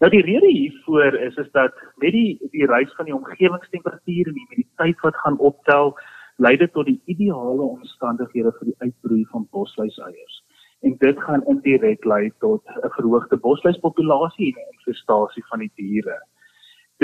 Nou 0.00 0.10
die 0.14 0.24
rede 0.24 0.48
hiervoor 0.54 1.20
is 1.20 1.36
is 1.44 1.52
dat 1.52 1.76
met 2.00 2.16
die 2.16 2.40
die 2.56 2.64
reis 2.72 2.96
van 2.96 3.10
die 3.10 3.16
omgewingstemperatuur 3.18 4.32
en 4.32 4.40
die 4.40 4.48
humiditeit 4.48 5.04
wat 5.04 5.20
gaan 5.20 5.36
optel, 5.36 5.92
lei 6.40 6.56
dit 6.56 6.72
tot 6.72 6.88
die 6.88 7.00
ideale 7.12 7.68
omstandighede 7.76 8.56
vir 8.56 8.72
die 8.72 8.78
uitbroei 8.88 9.24
van 9.34 9.48
bosluiseiers 9.52 10.40
en 10.86 10.94
dit 11.02 11.20
gaan 11.26 11.44
indirek 11.52 12.04
lei 12.04 12.24
tot 12.44 12.62
'n 12.66 12.94
verhoogde 12.96 13.36
bosluispopulasie 13.46 14.48
en 14.52 14.62
'n 14.62 14.72
infestasie 14.74 15.44
van 15.50 15.58
die 15.58 15.72
diere. 15.74 16.18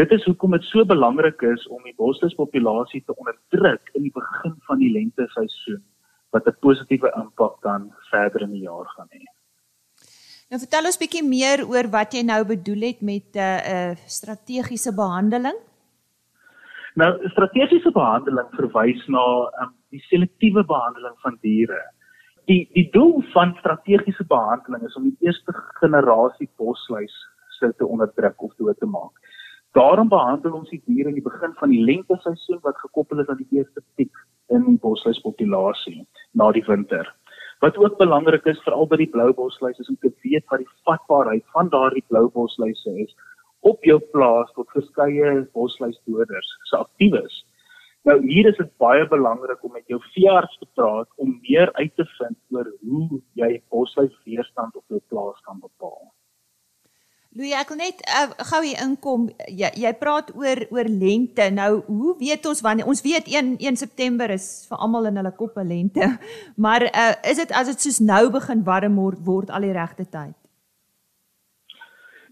Dit 0.01 0.11
is 0.17 0.25
hoekom 0.25 0.51
dit 0.51 0.65
so 0.65 0.85
belangrik 0.85 1.43
is 1.43 1.67
om 1.69 1.83
die 1.83 1.99
bosluispopulasie 2.03 3.03
te 3.05 3.17
onderdruk 3.17 3.91
in 3.95 4.03
die 4.03 4.15
begin 4.21 4.55
van 4.69 4.79
die 4.79 4.93
lenteseisoen 4.93 5.83
wat 6.31 6.47
'n 6.47 6.57
positiewe 6.61 7.12
impak 7.23 7.62
dan 7.62 7.93
verder 8.11 8.41
in 8.43 8.53
die 8.53 8.67
jaar 8.71 8.89
gaan 8.97 9.09
hê. 9.11 9.25
Nou 10.51 10.61
vertel 10.61 10.85
ons 10.85 10.99
bietjie 10.99 11.29
meer 11.29 11.59
oor 11.73 11.87
wat 11.91 12.12
jy 12.15 12.23
nou 12.23 12.45
bedoel 12.45 12.81
het 12.81 13.01
met 13.01 13.29
'n 13.35 13.39
uh, 13.39 13.91
uh, 13.91 13.97
strategiese 14.07 14.95
behandeling. 14.95 15.59
Nou 16.95 17.29
strategiese 17.29 17.93
behandeling 17.93 18.49
verwys 18.51 19.07
na 19.09 19.25
um, 19.62 19.75
die 19.91 20.01
selektiewe 20.01 20.65
behandeling 20.65 21.17
van 21.23 21.39
diere 21.41 21.83
die 22.51 22.63
die 22.75 22.89
doel 22.95 23.23
van 23.33 23.55
strategiese 23.59 24.25
behandeling 24.29 24.83
is 24.89 24.97
om 24.99 25.09
die 25.09 25.29
eerste 25.29 25.55
generasie 25.81 26.49
bosluis 26.57 27.15
se 27.59 27.73
te 27.79 27.87
onderdruk 27.87 28.43
of 28.43 28.55
dood 28.59 28.79
te 28.79 28.87
maak. 28.87 29.13
Daarom 29.73 30.09
behandel 30.13 30.59
ons 30.59 30.71
die 30.71 30.83
diere 30.85 31.09
in 31.09 31.17
die 31.17 31.25
begin 31.25 31.55
van 31.61 31.71
die 31.73 31.81
lenteseisoen 31.85 32.61
wat 32.67 32.81
gekoppel 32.83 33.23
is 33.23 33.29
aan 33.33 33.41
die 33.41 33.59
eerste 33.59 33.81
piek 33.97 34.13
in 34.53 34.67
die 34.67 34.79
bosluispopulasie 34.83 36.03
na 36.37 36.51
die 36.53 36.65
winter. 36.67 37.09
Wat 37.65 37.79
ook 37.79 37.97
belangrik 37.99 38.47
is 38.51 38.61
veral 38.67 38.89
by 38.91 38.99
die 39.01 39.11
blou 39.13 39.31
bosluis 39.39 39.79
is 39.79 39.89
om 39.89 39.97
te 40.03 40.11
weet 40.25 40.45
wat 40.51 40.65
die 40.65 40.73
vatbaarheid 40.89 41.45
van 41.55 41.71
daardie 41.73 42.05
blou 42.11 42.27
bosluise 42.35 42.97
is 43.05 43.15
op 43.63 43.85
jou 43.87 44.01
plaas 44.13 44.51
tot 44.57 44.71
verskeie 44.75 45.47
bosluisdoders 45.55 46.49
se 46.69 46.77
aktief 46.77 47.15
is. 47.23 47.37
Nou 48.09 48.17
hier 48.27 48.49
is 48.51 48.57
dit 48.59 48.71
baie 48.83 49.05
belangrik 49.07 49.61
om 49.63 49.77
met 49.77 49.87
jou 49.87 50.01
veearts 50.15 50.57
te 50.59 50.67
praat 50.75 51.09
om 51.23 51.37
meer 51.45 51.71
uit 51.79 51.93
te 51.95 52.07
vind 52.17 52.39
oor 52.51 52.67
hoe 52.81 53.21
jy 53.39 53.53
bosluis 53.71 54.17
weerstand 54.27 54.75
op 54.77 54.85
jou 54.91 54.99
plaas 55.13 55.39
kan 55.47 55.61
bepaal. 55.63 56.11
Louis, 57.33 57.55
ek 57.57 57.71
wil 57.73 57.79
net 57.81 58.03
uh, 58.05 58.27
gou 58.51 58.59
hier 58.61 58.81
inkom. 58.85 59.31
Jy 59.49 59.71
jy 59.81 59.93
praat 59.97 60.35
oor 60.37 60.65
oor 60.75 60.91
lente. 60.91 61.47
Nou, 61.55 61.71
hoe 61.87 62.17
weet 62.19 62.45
ons 62.51 62.61
wanneer 62.67 62.91
ons 62.91 63.01
weet 63.07 63.31
1 63.31 63.55
1 63.63 63.79
September 63.81 64.35
is 64.35 64.67
vir 64.69 64.83
almal 64.85 65.09
in 65.09 65.23
hulle 65.23 65.33
koppe 65.39 65.65
lente. 65.65 66.11
Maar 66.67 66.91
uh, 66.91 67.09
is 67.31 67.41
dit 67.41 67.55
as 67.57 67.71
dit 67.71 67.87
soos 67.87 68.03
nou 68.05 68.27
begin 68.35 68.67
warm 68.67 68.99
word, 69.01 69.23
word 69.25 69.55
al 69.55 69.65
die 69.65 69.73
regte 69.79 70.05
tyd? 70.05 70.37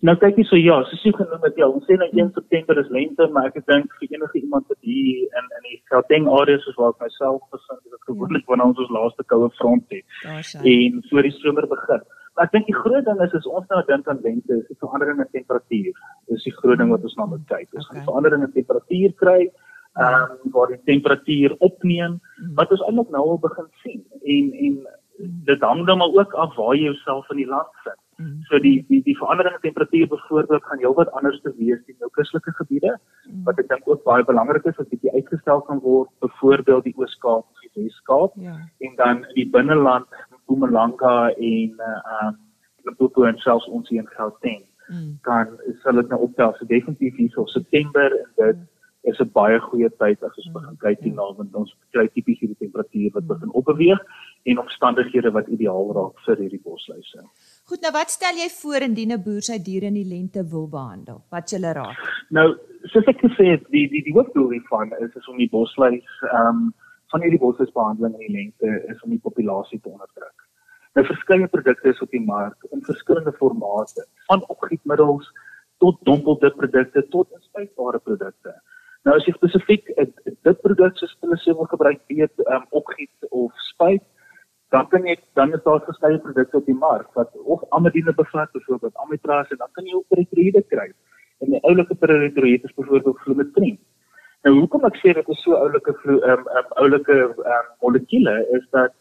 Nou 0.07 0.15
kyk 0.17 0.39
jy 0.41 0.45
so 0.49 0.57
ja, 0.57 0.79
soos 0.89 1.03
jy 1.05 1.11
genoem 1.13 1.43
het, 1.45 1.59
ja, 1.61 1.67
ons 1.69 1.85
sê 1.85 1.97
nou 2.01 2.07
1 2.09 2.31
September 2.33 2.79
is 2.81 2.89
lente, 2.95 3.27
maar 3.35 3.51
ek 3.51 3.59
dink 3.69 3.91
vir 3.99 4.15
enige 4.15 4.41
iemand 4.41 4.65
wat 4.73 4.79
hier 4.87 5.27
in 5.41 5.51
in 5.59 5.67
die 5.67 5.77
Gauteng 5.93 6.29
area 6.41 6.61
soos 6.63 6.79
waar 6.79 6.95
ek 6.95 7.05
myself 7.05 7.43
bevind, 7.53 7.83
is 7.85 7.93
dit 7.97 8.09
gewoonlik 8.09 8.49
wanneer 8.49 8.73
ons 8.73 8.81
ons 8.87 8.95
laaste 8.97 9.27
koue 9.33 9.51
front 9.59 9.93
het. 9.93 10.07
En 10.73 11.03
voor 11.11 11.29
die 11.29 11.35
somer 11.37 11.69
begin. 11.75 12.01
Maar 12.33 12.49
ek 12.49 12.57
dink 12.57 12.71
die 12.71 12.79
groot 12.79 13.05
ding 13.11 13.21
is 13.27 13.37
as 13.37 13.51
ons 13.51 13.69
nou 13.69 13.83
dink 13.91 14.09
aan 14.09 14.25
lente, 14.25 14.57
is 14.63 14.73
die 14.73 14.81
verandering 14.81 15.21
in 15.21 15.33
temperatuur. 15.37 16.03
Dis 16.33 16.49
die 16.49 16.57
groot 16.63 16.81
ding 16.81 16.95
wat 16.95 17.05
ons 17.05 17.19
na 17.21 17.29
moet 17.35 17.45
kyk. 17.53 17.69
Ons 17.69 17.91
gaan 17.91 18.01
okay. 18.01 18.09
verandering 18.09 18.47
in 18.49 18.57
temperatuur 18.57 19.17
kry, 19.21 19.41
ehm 20.01 20.21
um, 20.23 20.55
waar 20.55 20.73
die 20.73 20.81
temperatuur 20.89 21.59
opneem, 21.59 22.17
mm. 22.17 22.55
wat 22.57 22.73
ons 22.73 22.89
eintlik 22.89 23.13
nou 23.13 23.27
al 23.35 23.45
begin 23.45 23.69
sien. 23.85 24.01
En 24.25 24.53
en 24.65 24.81
dit 25.51 25.61
hang 25.69 25.85
dan 25.87 26.01
maar 26.01 26.17
ook 26.23 26.33
af 26.33 26.57
waar 26.57 26.73
jy 26.79 26.89
jouself 26.89 27.29
in 27.37 27.45
die 27.45 27.51
land 27.51 27.69
vind. 27.85 28.01
Mm. 28.21 28.43
So 28.49 28.59
die 28.61 28.85
die 28.89 29.01
die 29.03 29.17
verandering 29.17 29.55
in 29.55 29.61
temperatuur 29.61 30.09
byvoorbeeld 30.09 30.65
gaan 30.65 30.79
heelwat 30.79 31.13
anders 31.13 31.41
te 31.41 31.53
wees 31.57 31.81
in 31.87 31.97
jou 31.99 32.11
kustelike 32.17 32.53
gebiede 32.59 32.93
mm. 32.97 33.45
wat 33.47 33.61
ek 33.63 33.69
dink 33.71 33.89
ook 33.89 34.03
baie 34.05 34.27
belangrik 34.31 34.67
is 34.69 34.77
wat 34.81 34.91
bietjie 34.93 35.15
uitgestel 35.15 35.63
kan 35.69 35.81
word 35.85 36.11
byvoorbeeld 36.25 36.85
die 36.85 36.95
Oos-Kaap 37.01 37.47
of 37.47 37.63
die 37.65 37.71
Wes-Kaap 37.79 38.37
ja. 38.45 38.57
en 38.89 38.99
dan 38.99 39.23
in 39.31 39.39
die 39.39 39.47
binneland 39.55 40.21
Mpumalanga 40.35 41.31
en 41.31 41.81
uh 41.93 42.27
um 42.27 42.37
Limpopo 42.85 43.25
en 43.29 43.41
selfs 43.45 43.69
ons 43.69 43.89
hier 43.93 44.01
in 44.01 44.13
Gauteng. 44.17 44.63
Mm. 44.89 45.17
Dan 45.25 45.57
sal 45.83 46.01
dit 46.01 46.13
nou 46.13 46.21
optel 46.29 46.55
so 46.59 46.69
definitief 46.69 47.17
hier 47.17 47.33
so 47.33 47.47
September 47.47 48.09
en 48.21 48.29
dit 48.37 48.61
mm 48.61 48.69
is 49.03 49.21
'n 49.21 49.31
baie 49.33 49.59
goeie 49.61 49.89
tyd 50.03 50.23
as 50.23 50.37
ons 50.37 50.49
mm. 50.49 50.57
begin 50.57 50.77
kyk 50.85 51.01
hierna 51.05 51.27
want 51.37 51.55
ons 51.55 51.73
kry 51.95 52.07
tipies 52.15 52.41
hierdie 52.43 52.61
temperatuur 52.65 53.15
wat 53.17 53.27
begin 53.33 53.55
opbeweeg 53.61 54.01
en 54.53 54.63
omstandighede 54.65 55.33
wat 55.37 55.49
ideaal 55.49 55.93
raak 55.97 56.21
vir 56.27 56.43
hierdie 56.45 56.61
bosluise. 56.65 57.25
Goed, 57.71 57.85
nou 57.87 57.93
wat 57.95 58.11
stel 58.11 58.35
jy 58.35 58.49
voor 58.51 58.83
indien 58.83 59.13
'n 59.15 59.23
boer 59.23 59.45
sy 59.47 59.57
diere 59.63 59.87
in 59.87 59.95
die 59.95 60.09
lente 60.13 60.43
wil 60.53 60.67
behandel? 60.69 61.23
Wat 61.31 61.53
jy 61.53 61.59
raad? 61.63 61.95
Nou, 62.31 62.59
soos 62.91 63.07
ek 63.07 63.21
gesê 63.23 63.47
het, 63.53 63.63
die 63.71 63.87
die 63.93 64.03
die 64.03 64.15
hoofdoel 64.17 64.51
hiervan 64.57 64.91
is 64.99 65.15
is 65.15 65.29
om 65.29 65.37
die 65.39 65.49
bosluis 65.53 66.11
ehm 66.33 66.49
um, 66.49 66.75
van 67.13 67.23
hierdie 67.23 67.39
bosluisbehandeling 67.39 68.15
in 68.19 68.27
die 68.27 68.37
lente 68.39 68.91
is 68.91 69.03
om 69.03 69.11
die 69.11 69.23
populasie 69.23 69.81
te 69.81 69.89
onderdruk. 69.89 70.39
Nou 70.95 71.07
verskeie 71.07 71.47
produkte 71.47 71.89
is 71.95 72.03
op 72.03 72.11
die 72.11 72.25
mark 72.27 72.59
in 72.73 72.83
verskillende 72.83 73.33
formate, 73.39 74.07
van 74.27 74.45
opgietmiddels 74.49 75.31
tot 75.79 75.99
dompelde 76.03 76.51
produkte 76.51 77.09
tot 77.09 77.31
inspuitbare 77.39 77.99
produkte. 77.99 78.55
Nou 79.05 79.15
as 79.17 79.27
jy 79.27 79.33
spesifiek 79.39 79.95
dit 80.43 80.63
produk 80.67 80.97
soos 80.97 81.17
hulle 81.21 81.39
sê 81.39 81.55
wil 81.55 81.71
gebruik, 81.71 82.03
weet 82.09 82.35
ehm 82.49 82.63
um, 82.63 82.67
opgiet 82.83 83.31
of 83.31 83.53
spuit 83.71 84.03
dan 84.71 84.89
kan 84.89 85.07
jy 85.07 85.17
dan 85.39 85.55
is 85.55 85.63
daar 85.67 85.81
verskeie 85.87 86.19
produkte 86.25 86.57
op 86.57 86.67
die 86.67 86.81
mark 86.83 87.15
wat 87.19 87.31
of 87.55 87.63
amidine 87.79 88.15
bevat 88.15 88.53
byvoorbeeld 88.53 89.01
amitraz 89.05 89.51
en 89.51 89.59
dan 89.63 89.73
kan 89.73 89.87
jy 89.87 89.95
ook 89.95 90.13
peritroïde 90.15 90.63
kry. 90.75 90.93
En 91.41 91.51
die 91.55 91.63
oulike 91.71 91.95
peritroïde 91.95 92.69
is 92.69 92.77
byvoorbeeld 92.77 93.19
flumetrin. 93.25 93.79
Nou 94.47 94.55
hoekom 94.61 94.87
ek 94.89 95.01
sê 95.03 95.15
dit 95.19 95.35
is 95.35 95.43
so 95.43 95.59
oulike 95.59 95.97
ehm 96.05 96.47
um, 96.61 96.71
oulike 96.85 97.19
um, 97.57 97.67
molekule 97.83 98.37
is 98.59 98.65
dat 98.77 98.95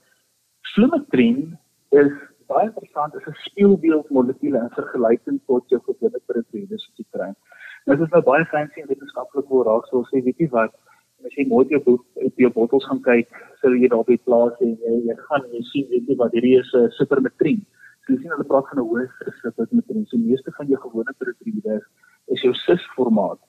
flumetrin 0.74 1.58
is 2.02 2.12
baie 2.50 2.66
interessant 2.66 3.16
is 3.16 3.28
'n 3.30 3.38
spieelbeeld 3.46 4.10
molekule 4.10 4.58
in 4.66 4.76
vergelyking 4.82 5.40
tot 5.46 5.70
jou 5.70 5.82
gewone 5.86 6.20
peritroïde 6.26 6.76
wat 6.82 6.98
jy 6.98 7.06
kry. 7.18 7.32
Nou 7.86 7.98
dit 7.98 8.06
is 8.08 8.14
nou 8.14 8.24
baie 8.32 8.46
fancy 8.46 8.82
en 8.82 8.88
wetenskaplik 8.88 9.46
hoe 9.54 9.64
raak 9.70 9.86
sou 9.86 10.04
sê 10.10 10.24
weet 10.26 10.42
jy 10.42 10.50
wat 10.50 10.74
as 11.26 11.36
jy 11.36 11.46
mooi 11.48 11.66
op 11.76 11.88
op 11.88 12.42
jou 12.44 12.52
bottels 12.56 12.86
gaan 12.90 13.02
kyk, 13.02 13.30
sal 13.62 13.76
jy 13.76 13.88
daar 13.92 14.04
op 14.04 14.12
die 14.12 14.22
plaas 14.24 14.56
en 14.66 14.76
jy, 14.86 14.96
jy 15.10 15.16
gaan 15.28 15.46
jy 15.54 15.62
sien 15.72 15.90
weet 15.92 16.08
jy 16.08 16.16
wat 16.22 16.36
hierdie 16.38 16.58
is 16.60 16.72
'n 16.74 16.88
uh, 16.88 16.92
supermetrien. 17.00 17.66
So 18.06 18.14
jy 18.14 18.20
sien 18.22 18.32
hulle 18.36 18.48
praat 18.52 18.70
van 18.70 18.80
'n 18.80 18.88
hoë 18.90 19.06
supermetrien. 19.42 20.06
So 20.06 20.18
meeste 20.18 20.52
van 20.58 20.68
jou 20.68 20.80
gewone 20.86 21.14
proteïene 21.18 21.82
is 22.28 22.42
jou 22.42 22.54
cis 22.54 22.84
formaat. 22.96 23.40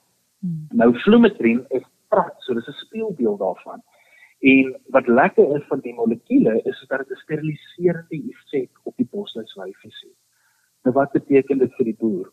Hmm. 0.40 0.66
Nou 0.72 0.92
flumetrin 1.04 1.64
is 1.70 1.86
prat, 2.08 2.34
so 2.38 2.54
dis 2.54 2.68
'n 2.68 2.82
spieelbeeld 2.84 3.38
daarvan. 3.38 3.80
En 4.40 4.80
wat 4.88 5.06
lekker 5.06 5.56
is 5.56 5.64
van 5.68 5.80
die 5.80 5.94
molekule 5.94 6.60
is 6.64 6.84
dat 6.88 6.98
dit 6.98 7.10
'n 7.10 7.22
steriliserende 7.24 8.16
effek 8.32 8.70
op 8.82 8.96
die 8.96 9.08
bosluiswyfies 9.10 10.00
het. 10.00 10.18
Nou 10.82 10.94
wat 10.94 11.12
beteken 11.12 11.58
dit 11.58 11.74
vir 11.74 11.84
die 11.84 11.96
boer? 11.98 12.32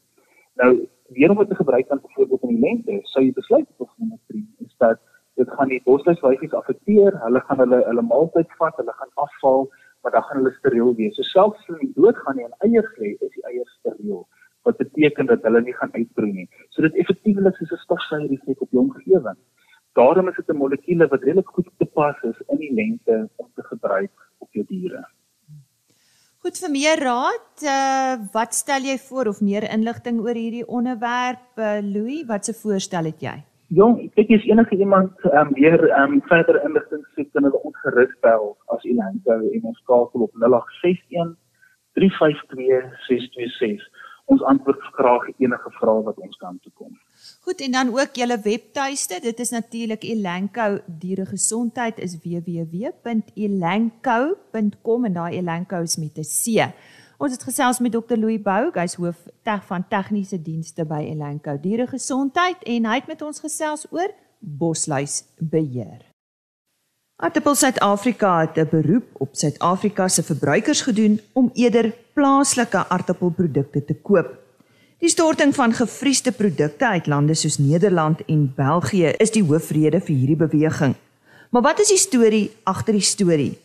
Nou, 0.55 0.87
weer 1.07 1.29
om 1.29 1.37
dit 1.37 1.49
te 1.49 1.55
gebruik 1.55 1.89
aan 1.89 2.01
byvoorbeeld 2.01 2.41
in 2.41 2.55
die 2.55 2.59
lente, 2.59 2.99
sou 3.01 3.25
jy 3.25 3.33
besluit 3.33 3.67
op 3.77 3.91
flumetrin 3.95 4.55
is 4.65 4.75
dat 4.77 4.99
Dit 5.37 5.49
gaan 5.53 5.69
die 5.69 5.81
bosluiswyfies 5.85 6.55
affekteer. 6.57 7.17
Hulle 7.25 7.41
gaan 7.49 7.61
hulle 7.63 7.83
hulle 7.85 8.05
maaltyd 8.11 8.49
vat, 8.61 8.79
hulle 8.81 8.95
gaan 9.01 9.13
afval, 9.25 9.67
maar 10.01 10.15
dan 10.15 10.25
gaan 10.27 10.41
hulle 10.41 10.55
steriel 10.55 10.95
wees. 10.97 11.15
So 11.15 11.27
selfs 11.29 11.61
as 11.61 11.69
hulle 11.73 11.91
dood 11.99 12.17
gaan 12.25 12.41
en 12.45 12.55
eiers 12.65 12.89
lê, 13.01 13.13
is 13.19 13.33
die 13.35 13.45
eiers 13.51 13.73
steriel 13.79 14.25
wat 14.67 14.79
beteken 14.83 15.29
dat 15.31 15.45
hulle 15.47 15.61
nie 15.63 15.75
gaan 15.79 15.93
uitbroei 15.93 16.31
nie. 16.39 16.47
So 16.75 16.83
dit 16.85 16.97
effektiewelik 17.03 17.55
soos 17.55 17.71
'n 17.75 17.83
stofsuier 17.85 18.31
effek 18.37 18.61
op 18.65 18.71
die 18.71 18.79
omgewing. 18.79 19.37
Daarom 19.99 20.27
is 20.29 20.35
dit 20.35 20.49
'n 20.49 20.61
molekuule 20.63 21.07
wat 21.13 21.23
redelik 21.23 21.53
goed 21.55 21.69
te 21.77 21.85
pas 21.85 22.17
is 22.31 22.39
in 22.47 22.57
die 22.57 22.73
lente 22.79 23.29
om 23.35 23.47
te 23.55 23.63
gebruik 23.63 24.11
op 24.37 24.49
jou 24.51 24.65
diere. 24.67 25.05
Goed 26.43 26.57
vir 26.63 26.71
meer 26.71 26.99
raad, 27.01 27.53
uh, 27.63 28.13
wat 28.31 28.53
stel 28.53 28.81
jy 28.81 28.97
voor 28.97 29.27
of 29.27 29.41
meer 29.41 29.65
inligting 29.77 30.19
oor 30.19 30.37
hierdie 30.37 30.67
onderwerp, 30.67 31.49
uh, 31.57 31.79
Louis, 31.81 32.25
wat 32.25 32.45
se 32.45 32.53
voorstel 32.53 33.03
het 33.03 33.21
jy? 33.21 33.43
Jong, 33.67 33.97
ek 34.15 34.29
is 34.31 34.45
enige 34.47 34.77
iemand 34.79 35.11
um, 35.27 35.49
weer 35.53 35.81
um, 35.99 36.21
verder 36.31 36.55
inligting 36.63 37.03
soek 37.15 37.27
kan 37.35 37.43
hulle 37.43 37.59
ons 37.67 37.79
gerus 37.83 38.13
bel 38.23 38.53
as 38.71 38.83
u 38.87 38.93
landbou 38.95 39.41
en 39.43 39.65
ons 39.71 39.81
skakel 39.83 40.23
op 40.23 40.31
0861 40.39 41.35
352 41.99 42.87
626 43.09 43.83
ons 44.31 44.39
antwoord 44.51 44.81
graag 44.95 45.25
enige 45.39 45.69
vrae 45.79 46.01
wat 46.03 46.17
ons 46.23 46.37
kan 46.39 46.55
toe 46.63 46.71
kom. 46.79 46.93
Goed 47.47 47.59
en 47.63 47.71
dan 47.75 47.87
ook 47.95 48.11
julle 48.19 48.37
webtuiste. 48.43 49.15
Dit 49.23 49.39
is 49.39 49.51
natuurlik 49.55 50.03
Elanco 50.03 50.79
Dieregesondheid 51.03 51.95
is 52.03 52.13
www.elanco.com 52.23 55.05
en 55.07 55.13
daai 55.19 55.33
Elanco 55.39 55.77
is 55.87 55.95
met 55.97 56.15
'n 56.19 56.23
C. 56.23 56.27
Ons 57.17 57.33
het 57.33 57.43
gesels 57.47 57.79
met 57.81 57.91
Dr 57.91 58.13
Louis 58.13 58.41
Bou, 58.41 58.67
hy's 58.75 58.93
hoof 59.01 59.23
teg 59.47 59.63
van 59.65 59.85
tegniese 59.89 60.37
dienste 60.37 60.83
by 60.85 60.99
Elanco 61.01 61.55
Dieregesondheid 61.57 62.61
en 62.69 62.85
hy 62.85 62.99
het 62.99 63.09
met 63.09 63.23
ons 63.25 63.41
gesels 63.41 63.87
oor 63.89 64.13
bosluisbeheer. 64.37 66.03
Artipel 67.17 67.57
Suid-Afrika 67.57 68.35
het 68.45 68.57
'n 68.61 68.69
beroep 68.69 69.07
op 69.17 69.33
Suid-Afrika 69.33 70.07
se 70.07 70.23
verbruikers 70.23 70.81
gedoen 70.81 71.19
om 71.33 71.49
eerder 71.53 71.93
plaaslike 72.13 72.87
aardappelprodukte 72.87 73.85
te 73.85 73.95
koop. 73.95 74.37
Die 74.99 75.09
storting 75.09 75.55
van 75.55 75.73
gevriesde 75.73 76.31
produkte 76.31 76.87
uit 76.87 77.07
lande 77.07 77.33
soos 77.33 77.57
Nederland 77.57 78.25
en 78.25 78.53
België 78.55 79.13
is 79.17 79.31
die 79.31 79.43
hoofrede 79.43 79.99
vir 80.01 80.15
hierdie 80.15 80.35
beweging. 80.47 80.95
Maar 81.49 81.61
wat 81.61 81.79
is 81.79 81.87
die 81.87 81.97
storie 81.97 82.51
agter 82.63 82.93
die 82.93 83.01
storie? 83.01 83.57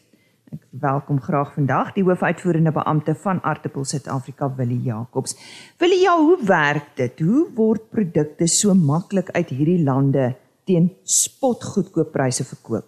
Ek 0.52 0.66
welkom 0.82 1.16
graag 1.24 1.54
vandag 1.54 1.94
die 1.96 2.02
hoofuitvoerende 2.04 2.74
beampte 2.76 3.14
van 3.22 3.38
Artipel 3.40 3.86
Suid-Afrika, 3.88 4.50
Willie 4.58 4.82
Jacobs. 4.84 5.32
Willie, 5.80 6.02
ja, 6.02 6.12
hoe 6.18 6.36
werk 6.44 6.90
dit? 6.98 7.22
Hoe 7.24 7.46
word 7.56 7.86
produkte 7.94 8.48
so 8.52 8.74
maklik 8.76 9.30
uit 9.32 9.48
hierdie 9.48 9.78
lande 9.80 10.26
teen 10.68 10.90
spotgoedkoop 11.08 12.12
pryse 12.12 12.44
verkoop? 12.44 12.84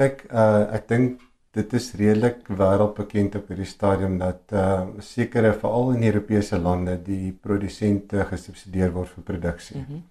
Kyk, 0.00 0.24
uh, 0.32 0.72
ek 0.72 0.88
dink 0.88 1.20
dit 1.52 1.76
is 1.76 1.92
redelik 2.00 2.48
wêreldbekend 2.48 3.36
op 3.42 3.52
hierdie 3.52 3.68
stadium 3.68 4.16
dat 4.22 4.56
uh 4.56 4.80
sekere 5.04 5.52
veral 5.52 5.98
in 5.98 6.08
Europese 6.08 6.56
lande 6.56 6.96
die 7.04 7.34
produsente 7.36 8.24
gesubsidieer 8.32 8.96
word 8.96 9.12
vir 9.18 9.32
produksie. 9.34 9.82
Ehm 9.82 9.92
mm 9.98 10.08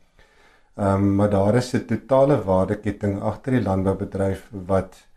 um, 0.81 1.15
maar 1.15 1.29
daar 1.29 1.55
is 1.55 1.73
'n 1.73 1.85
totale 1.85 2.43
waardeketting 2.43 3.21
agter 3.21 3.57
die 3.57 3.65
landboubedryf 3.65 4.51
wat 4.51 4.93
ehm 4.93 5.10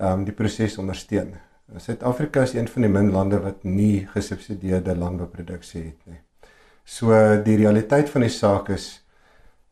um, 0.00 0.24
die 0.24 0.34
proses 0.36 0.78
ondersteun. 0.78 1.34
Suid-Afrika 1.78 2.42
is 2.42 2.54
een 2.54 2.68
van 2.68 2.82
die 2.82 2.90
min 2.90 3.12
lande 3.14 3.38
wat 3.44 3.62
nie 3.64 4.06
gesubsidieerde 4.10 4.96
landbouproduksie 4.98 5.84
het 5.84 6.10
nie. 6.10 6.18
So 6.84 7.14
die 7.44 7.56
realiteit 7.60 8.10
van 8.10 8.24
die 8.26 8.32
saak 8.34 8.72
is 8.74 8.88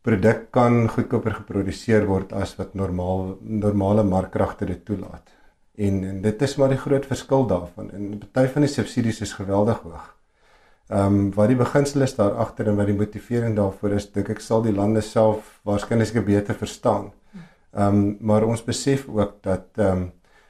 produk 0.07 0.47
kan 0.55 0.87
goedkoper 0.89 1.41
geproduseer 1.41 2.07
word 2.07 2.33
as 2.33 2.55
wat 2.59 2.77
normaal 2.79 3.35
normale 3.41 4.05
markkragte 4.07 4.69
dit 4.69 4.85
toelaat. 4.87 5.35
En, 5.79 6.05
en 6.05 6.23
dit 6.23 6.43
is 6.43 6.55
maar 6.59 6.71
die 6.73 6.81
groot 6.81 7.07
verskil 7.07 7.47
daarvan. 7.51 7.91
En 7.95 8.23
party 8.33 8.53
van 8.55 8.67
die 8.67 8.71
subsidies 8.71 9.21
is 9.27 9.35
geweldig 9.39 9.83
hoog. 9.83 10.15
Ehm 10.89 11.19
um, 11.19 11.33
wat 11.37 11.51
die 11.51 11.59
beginsel 11.59 12.07
is 12.07 12.15
daar 12.17 12.39
agter 12.41 12.71
en 12.71 12.79
wat 12.79 12.89
die 12.89 12.97
motivering 12.97 13.57
daarvoor 13.57 13.99
is, 13.99 14.07
dink 14.13 14.31
ek 14.33 14.41
sal 14.41 14.63
die 14.65 14.73
lande 14.73 15.03
self 15.05 15.59
waarskynlik 15.69 16.23
beter 16.25 16.57
verstaan. 16.57 17.11
Ehm 17.75 17.99
um, 17.99 18.17
maar 18.21 18.47
ons 18.47 18.65
besef 18.65 19.05
ook 19.09 19.43
dat 19.43 19.67
ehm 19.77 19.91
um, 19.91 20.07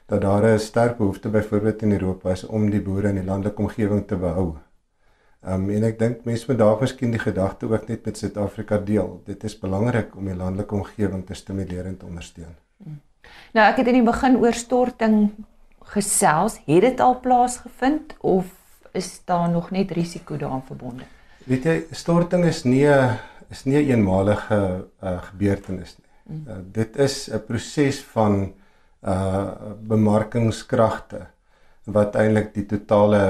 dat 0.09 0.21
daar 0.21 0.43
'n 0.43 0.59
sterk 0.59 0.97
behoefte 0.97 1.29
byvoorbeeld 1.29 1.81
in 1.81 1.91
Europa 1.91 2.31
is 2.31 2.45
om 2.45 2.69
die 2.69 2.81
boere 2.81 3.07
in 3.07 3.15
die 3.15 3.23
landelike 3.23 3.61
omgewing 3.61 4.07
te 4.07 4.15
behou. 4.15 4.55
Ehm 5.43 5.53
um, 5.53 5.69
en 5.69 5.83
ek 5.83 5.99
dink 5.99 6.25
mense 6.25 6.45
moet 6.47 6.57
daar 6.57 6.77
miskien 6.81 7.11
die 7.11 7.19
gedagte 7.19 7.69
ook 7.71 7.87
net 7.87 8.05
met 8.05 8.17
Suid-Afrika 8.17 8.77
deel. 8.77 9.21
Dit 9.25 9.43
is 9.43 9.59
belangrik 9.59 10.15
om 10.15 10.25
die 10.25 10.35
landelike 10.35 10.75
omgewing 10.75 11.25
te 11.25 11.33
stimuleer 11.33 11.85
en 11.85 11.97
te 11.97 12.05
ondersteun. 12.05 12.55
Hmm. 12.83 12.99
Nou 13.53 13.69
ek 13.69 13.77
het 13.77 13.87
in 13.87 13.93
die 13.93 14.11
begin 14.11 14.37
oor 14.37 14.53
storting 14.53 15.31
gesels. 15.93 16.59
Het 16.65 16.81
dit 16.81 16.99
al 16.99 17.19
plaasgevind 17.19 18.15
of 18.19 18.45
is 18.91 19.21
daar 19.25 19.49
nog 19.49 19.71
net 19.71 19.91
risiko 19.91 20.37
daaraan 20.37 20.65
verbonde? 20.65 21.03
Weet 21.43 21.63
jy, 21.63 21.85
storting 21.91 22.45
is 22.45 22.63
nie 22.63 22.85
'n 22.87 23.17
is 23.49 23.63
nie 23.65 23.77
'n 23.77 23.89
eenmalige 23.89 24.85
uh, 25.03 25.21
gebeurtenis 25.21 25.97
nie. 25.97 26.07
Uh, 26.47 26.53
dit 26.71 26.97
is 26.97 27.29
'n 27.31 27.45
proses 27.45 28.03
van 28.03 28.53
uh 29.01 29.75
bemarkingskragte 29.89 31.27
wat 31.85 32.15
eintlik 32.15 32.53
die 32.53 32.65
totale 32.65 33.21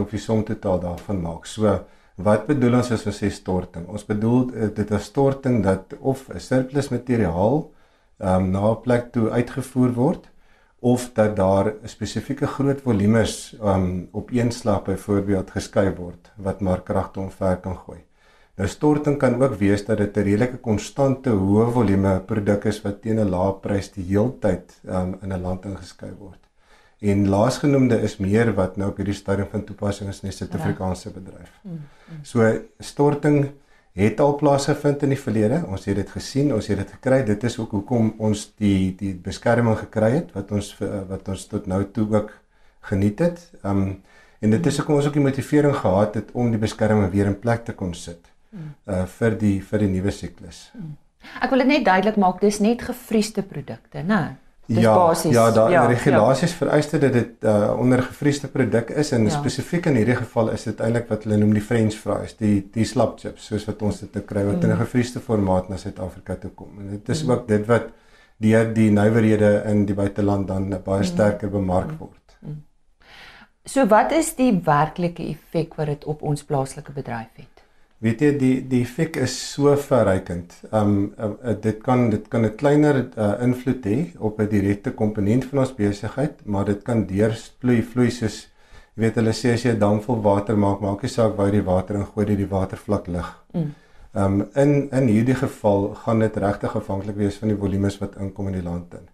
of 0.00 0.10
die 0.10 0.18
som 0.18 0.44
totaal 0.44 0.80
daarvan 0.80 1.20
maak. 1.22 1.46
So 1.46 1.78
wat 2.16 2.46
bedoel 2.46 2.78
ons 2.80 2.90
as 2.94 3.06
ons 3.06 3.20
sê 3.22 3.30
storting? 3.30 3.86
Ons 3.88 4.04
bedoel 4.06 4.50
dit 4.74 4.90
is 4.90 5.04
storting 5.04 5.62
dat 5.62 5.94
of 6.00 6.28
'n 6.30 6.40
surplus 6.40 6.90
materiaal 6.90 7.70
um, 8.18 8.50
na 8.50 8.70
'n 8.70 8.82
plek 8.82 9.12
toe 9.12 9.30
uitgevoer 9.30 9.92
word 9.94 10.28
of 10.80 11.12
dat 11.14 11.36
daar 11.36 11.72
spesifieke 11.84 12.46
groot 12.46 12.80
volumes 12.80 13.56
um, 13.62 14.08
op 14.12 14.30
een 14.30 14.52
slag 14.52 14.82
byvoorbeeld 14.82 15.50
geskei 15.50 15.94
word 15.94 16.32
wat 16.36 16.60
maar 16.60 16.82
kragte 16.82 17.20
omver 17.20 17.56
kan 17.56 17.76
gooi. 17.76 18.04
Nou 18.54 18.68
storting 18.70 19.16
kan 19.18 19.34
ook 19.42 19.56
wees 19.58 19.82
dat 19.84 19.98
dit 19.98 20.16
'n 20.16 20.22
redelike 20.22 20.58
konstante 20.62 21.30
hoë 21.30 21.70
volume 21.72 22.20
produk 22.20 22.64
is 22.64 22.82
wat 22.82 23.02
teen 23.02 23.18
'n 23.18 23.30
lae 23.30 23.52
prys 23.60 23.90
die 23.92 24.04
heeltyd 24.04 24.80
um, 24.86 25.16
in 25.22 25.32
'n 25.32 25.40
land 25.40 25.64
ingeskei 25.64 26.12
word. 26.18 26.38
En 27.00 27.28
laasgenoemde 27.28 28.00
is 28.00 28.16
meer 28.16 28.54
wat 28.54 28.76
nou 28.76 28.88
op 28.90 28.96
hierdie 28.96 29.14
stadium 29.14 29.48
van 29.50 29.64
toepassing 29.64 30.08
is 30.08 30.22
in 30.22 30.28
die 30.28 30.36
Suid-Afrikaanse 30.36 31.10
bedryf. 31.10 31.50
Mm, 31.62 31.72
mm. 31.72 32.22
So 32.22 32.60
storting 32.78 33.50
het 33.92 34.20
al 34.20 34.36
plaasgevind 34.36 35.02
in 35.02 35.08
die 35.08 35.20
verlede. 35.20 35.64
Ons 35.68 35.84
het 35.84 35.96
dit 35.96 36.10
gesien, 36.10 36.54
ons 36.54 36.66
het 36.66 36.78
dit 36.78 36.90
gekry. 36.90 37.22
Dit 37.24 37.44
is 37.44 37.58
ook 37.58 37.70
hoekom 37.70 38.14
ons 38.18 38.52
die 38.56 38.94
die 38.98 39.14
beskerming 39.14 39.78
gekry 39.78 40.10
het 40.10 40.32
wat 40.32 40.50
ons 40.50 40.78
wat 41.08 41.28
ons 41.28 41.46
tot 41.46 41.66
nou 41.66 41.84
toe 41.92 42.06
ook 42.14 42.32
geniet 42.90 43.18
het. 43.18 43.50
Um 43.64 44.02
en 44.40 44.50
dit 44.50 44.66
is 44.66 44.76
hoekom 44.76 44.94
ons 44.94 45.06
ook 45.06 45.16
die 45.16 45.22
motivering 45.24 45.76
gehad 45.76 46.14
het 46.14 46.30
om 46.32 46.50
die 46.50 46.60
beskerming 46.60 47.10
weer 47.10 47.26
in 47.26 47.38
plek 47.38 47.64
te 47.64 47.72
kon 47.72 47.94
sit. 47.94 48.33
Uh 48.86 49.04
vir 49.18 49.38
die 49.38 49.60
vir 49.60 49.78
die 49.78 49.88
nuwe 49.88 50.10
siklus. 50.10 50.70
Ek 51.40 51.50
wil 51.50 51.64
dit 51.64 51.68
net 51.68 51.84
duidelik 51.84 52.16
maak, 52.20 52.40
dis 52.40 52.60
net 52.60 52.82
gevriesde 52.82 53.42
produkte, 53.42 54.02
né? 54.02 54.36
Dis 54.66 54.80
ja, 54.80 54.94
basies. 54.96 55.34
Ja, 55.34 55.50
daar 55.50 55.70
ja, 55.70 55.84
regulasies 55.86 56.50
ja. 56.50 56.56
vereis 56.56 56.86
dat 56.90 57.00
dit 57.12 57.44
uh, 57.44 57.74
onder 57.78 58.02
gevriesde 58.02 58.48
produk 58.48 58.90
is 58.90 59.10
en 59.12 59.26
ja. 59.28 59.32
spesifiek 59.34 59.86
in 59.90 59.98
hierdie 60.00 60.16
geval 60.16 60.48
is 60.54 60.64
dit 60.64 60.80
eintlik 60.80 61.10
wat 61.12 61.26
hulle 61.26 61.36
noem 61.36 61.52
die 61.52 61.64
french 61.64 61.98
fries, 62.00 62.32
die 62.40 62.62
die 62.72 62.86
slap 62.88 63.18
chips 63.20 63.50
soos 63.50 63.66
wat 63.68 63.82
ons 63.84 64.00
dit 64.00 64.12
te 64.12 64.22
kry 64.24 64.44
wat 64.46 64.62
mm. 64.62 64.64
in 64.64 64.72
'n 64.72 64.80
gevriesde 64.80 65.20
formaat 65.20 65.68
na 65.68 65.76
Suid-Afrika 65.76 66.38
toe 66.40 66.50
kom. 66.50 66.78
En 66.80 66.88
dit 66.96 67.08
is 67.08 67.24
mm. 67.24 67.30
ook 67.30 67.48
dit 67.48 67.66
wat 67.66 67.92
deur 68.40 68.74
die 68.74 68.90
nywerhede 68.90 69.50
in 69.68 69.84
die 69.84 69.94
buiteland 69.94 70.48
dan 70.48 70.68
baie 70.70 71.04
mm. 71.04 71.10
sterker 71.12 71.50
bemark 71.50 71.90
mm. 71.90 71.98
word. 71.98 72.38
Mm. 72.40 72.62
So 73.64 73.86
wat 73.86 74.12
is 74.12 74.34
die 74.36 74.52
werklike 74.64 75.28
effek 75.28 75.74
wat 75.74 75.86
dit 75.86 76.04
op 76.04 76.22
ons 76.22 76.44
plaaslike 76.44 76.92
bedryf 76.92 77.36
het? 77.36 77.53
Weet 78.04 78.20
jy 78.20 78.30
die 78.36 78.54
die 78.68 78.82
effek 78.84 79.16
is 79.24 79.34
so 79.54 79.72
verrykend. 79.80 80.52
Um 80.72 80.96
uh, 81.16 81.30
uh, 81.32 81.54
dit 81.60 81.78
kan 81.82 82.10
dit 82.12 82.26
kan 82.28 82.44
'n 82.44 82.56
kleiner 82.56 82.96
uh, 83.16 83.34
invloed 83.46 83.86
hê 83.86 83.98
op 84.18 84.40
'n 84.40 84.48
direkte 84.48 84.90
komponent 84.92 85.44
van 85.44 85.58
ons 85.60 85.74
besigheid, 85.74 86.44
maar 86.44 86.64
dit 86.64 86.82
kan 86.82 87.06
deursvloei 87.06 87.82
vloei 87.82 88.10
soos 88.10 88.48
jy 88.94 89.02
weet 89.02 89.16
hulle 89.16 89.32
sê 89.32 89.54
as 89.54 89.64
jy 89.64 89.72
'n 89.72 89.78
dam 89.78 90.00
vol 90.00 90.20
water 90.22 90.56
maak, 90.56 90.80
maak 90.80 91.02
nie 91.02 91.08
saak 91.08 91.36
waar 91.36 91.46
jy 91.46 91.60
die 91.60 91.70
water 91.70 91.96
ingooi 91.96 92.26
nie, 92.26 92.36
die 92.36 92.50
watervlak 92.50 93.08
lig. 93.08 93.30
Mm. 93.54 93.72
Um 94.14 94.46
in 94.54 94.90
in 94.92 95.08
hierdie 95.08 95.34
geval 95.34 95.94
gaan 95.94 96.18
dit 96.20 96.36
regtig 96.36 96.76
afhanklik 96.76 97.16
wees 97.16 97.36
van 97.36 97.48
die 97.48 97.58
volumes 97.58 97.98
wat 98.00 98.16
inkom 98.16 98.46
in 98.48 98.60
die 98.60 98.68
land 98.70 98.94
in. 98.94 99.08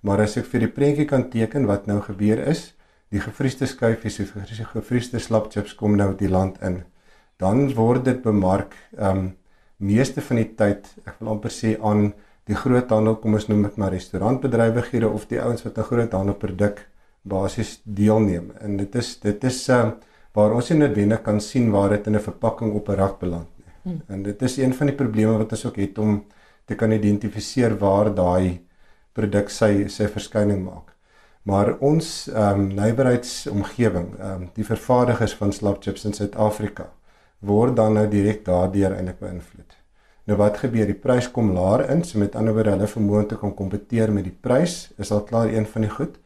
Maar 0.00 0.20
as 0.20 0.36
ek 0.36 0.44
vir 0.44 0.60
die 0.60 0.74
prentjie 0.78 1.04
kan 1.04 1.30
teken 1.30 1.66
wat 1.66 1.86
nou 1.86 2.00
gebeur 2.00 2.38
is, 2.38 2.74
die 3.10 3.20
gevriesde 3.20 3.66
skyfies, 3.66 4.16
die 4.16 4.64
gevriesde 4.64 5.18
slapchips 5.18 5.74
kom 5.74 5.96
nou 5.96 6.14
die 6.14 6.28
land 6.28 6.62
in 6.62 6.84
dan 7.38 7.74
word 7.74 8.04
dit 8.04 8.22
bemark 8.22 8.74
ehm 8.98 9.18
um, 9.18 9.34
meeste 9.76 10.22
van 10.24 10.36
die 10.36 10.54
tyd 10.56 10.86
ek 11.04 11.18
wil 11.20 11.34
amper 11.34 11.52
sê 11.52 11.76
aan 11.84 12.12
die 12.48 12.56
groot 12.56 12.90
handel 12.90 13.16
kom 13.20 13.34
ons 13.34 13.48
noem 13.48 13.62
dit 13.62 13.76
maar 13.76 13.92
restaurantbedrywighede 13.92 15.08
of 15.08 15.26
die 15.28 15.40
ouens 15.40 15.64
wat 15.64 15.78
'n 15.78 15.88
groot 15.90 16.12
handelproduk 16.12 16.86
basies 17.22 17.80
deelneem 17.84 18.52
en 18.60 18.76
dit 18.76 18.94
is 18.94 19.20
dit 19.20 19.44
is 19.44 19.68
ehm 19.68 19.88
uh, 19.88 20.14
waar 20.36 20.52
ons 20.52 20.68
nie 20.70 20.82
noodwendig 20.82 21.22
kan 21.24 21.40
sien 21.40 21.70
waar 21.72 21.94
dit 21.94 22.06
in 22.06 22.16
'n 22.16 22.26
verpakking 22.28 22.74
op 22.74 22.88
'n 22.88 22.98
rak 23.00 23.18
beland 23.20 23.48
nie. 23.58 23.72
Hmm. 23.82 24.02
En 24.08 24.22
dit 24.22 24.42
is 24.42 24.56
een 24.56 24.74
van 24.74 24.86
die 24.86 24.96
probleme 24.96 25.38
wat 25.38 25.52
ons 25.52 25.66
ook 25.66 25.76
het 25.76 25.98
om 25.98 26.24
te 26.64 26.74
kan 26.74 26.92
identifiseer 26.92 27.78
waar 27.78 28.14
daai 28.14 28.60
produk 29.12 29.48
sy 29.48 29.88
sy 29.88 30.06
verskyning 30.06 30.64
maak. 30.64 30.92
Maar 31.42 31.78
ons 31.78 32.28
ehm 32.28 32.60
um, 32.60 32.74
nywerheidsomgewing, 32.74 34.18
ehm 34.18 34.42
um, 34.42 34.50
die 34.54 34.64
vervaardigers 34.64 35.34
van 35.34 35.52
slapchips 35.52 36.04
in 36.04 36.12
Suid-Afrika 36.12 36.92
word 37.40 37.76
dan 37.76 37.94
nou 37.94 38.06
direk 38.08 38.44
daardeur 38.44 38.96
eintlik 38.96 39.18
beïnvloed. 39.20 39.76
Nou 40.26 40.38
wat 40.40 40.58
gebeur? 40.58 40.86
Die 40.86 40.98
prys 40.98 41.28
kom 41.30 41.52
laer 41.54 41.86
in, 41.90 42.02
so 42.04 42.18
met 42.18 42.34
ander 42.34 42.54
woorde 42.54 42.72
hulle 42.74 42.88
vermoë 42.90 43.22
om 43.22 43.28
te 43.30 43.38
kan 43.38 43.54
kompeteer 43.54 44.10
met 44.12 44.26
die 44.26 44.34
prys 44.34 44.92
is 44.98 45.12
al 45.14 45.22
klaar 45.28 45.52
een 45.52 45.66
van 45.66 45.86
die 45.86 45.90
goed. 45.90 46.16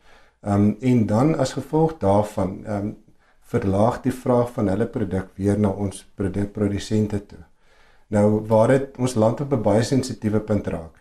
Ehm 0.41 0.71
um, 0.71 0.77
en 0.81 1.07
dan 1.07 1.35
as 1.37 1.53
gevolg 1.59 1.99
daarvan 2.01 2.65
ehm 2.65 2.87
um, 2.87 2.97
verlaag 3.51 4.01
die 4.05 4.15
vraag 4.15 4.53
van 4.55 4.69
hulle 4.71 4.87
produk 4.87 5.31
weer 5.37 5.59
na 5.59 5.69
ons 5.69 6.05
produkprodusente 6.15 7.19
toe. 7.27 7.43
Nou 8.15 8.41
waar 8.47 8.69
dit 8.69 8.99
ons 8.99 9.15
land 9.15 9.41
op 9.41 9.53
'n 9.53 9.63
baie 9.63 9.83
sensitiewe 9.83 10.41
punt 10.41 10.67
raak, 10.67 10.95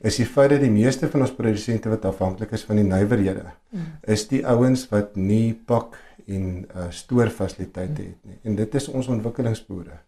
is 0.00 0.16
die 0.16 0.26
feit 0.26 0.50
dat 0.50 0.60
die 0.60 0.70
meeste 0.70 1.08
van 1.08 1.20
ons 1.20 1.34
produsente 1.34 1.88
wat 1.88 2.04
afhanklik 2.04 2.52
is 2.52 2.64
van 2.64 2.76
die 2.76 2.84
nywerhede, 2.84 3.44
mm. 3.70 3.86
is 4.02 4.28
die 4.28 4.46
ouens 4.46 4.88
wat 4.88 5.16
nie 5.16 5.54
pak 5.54 5.96
en 6.26 6.66
uh, 6.74 6.90
stoorfasiliteite 6.90 8.02
het 8.02 8.24
nie. 8.24 8.38
En 8.42 8.56
dit 8.58 8.74
is 8.74 8.88
ons 8.88 9.06
ontwikkelingsboere. 9.06 9.98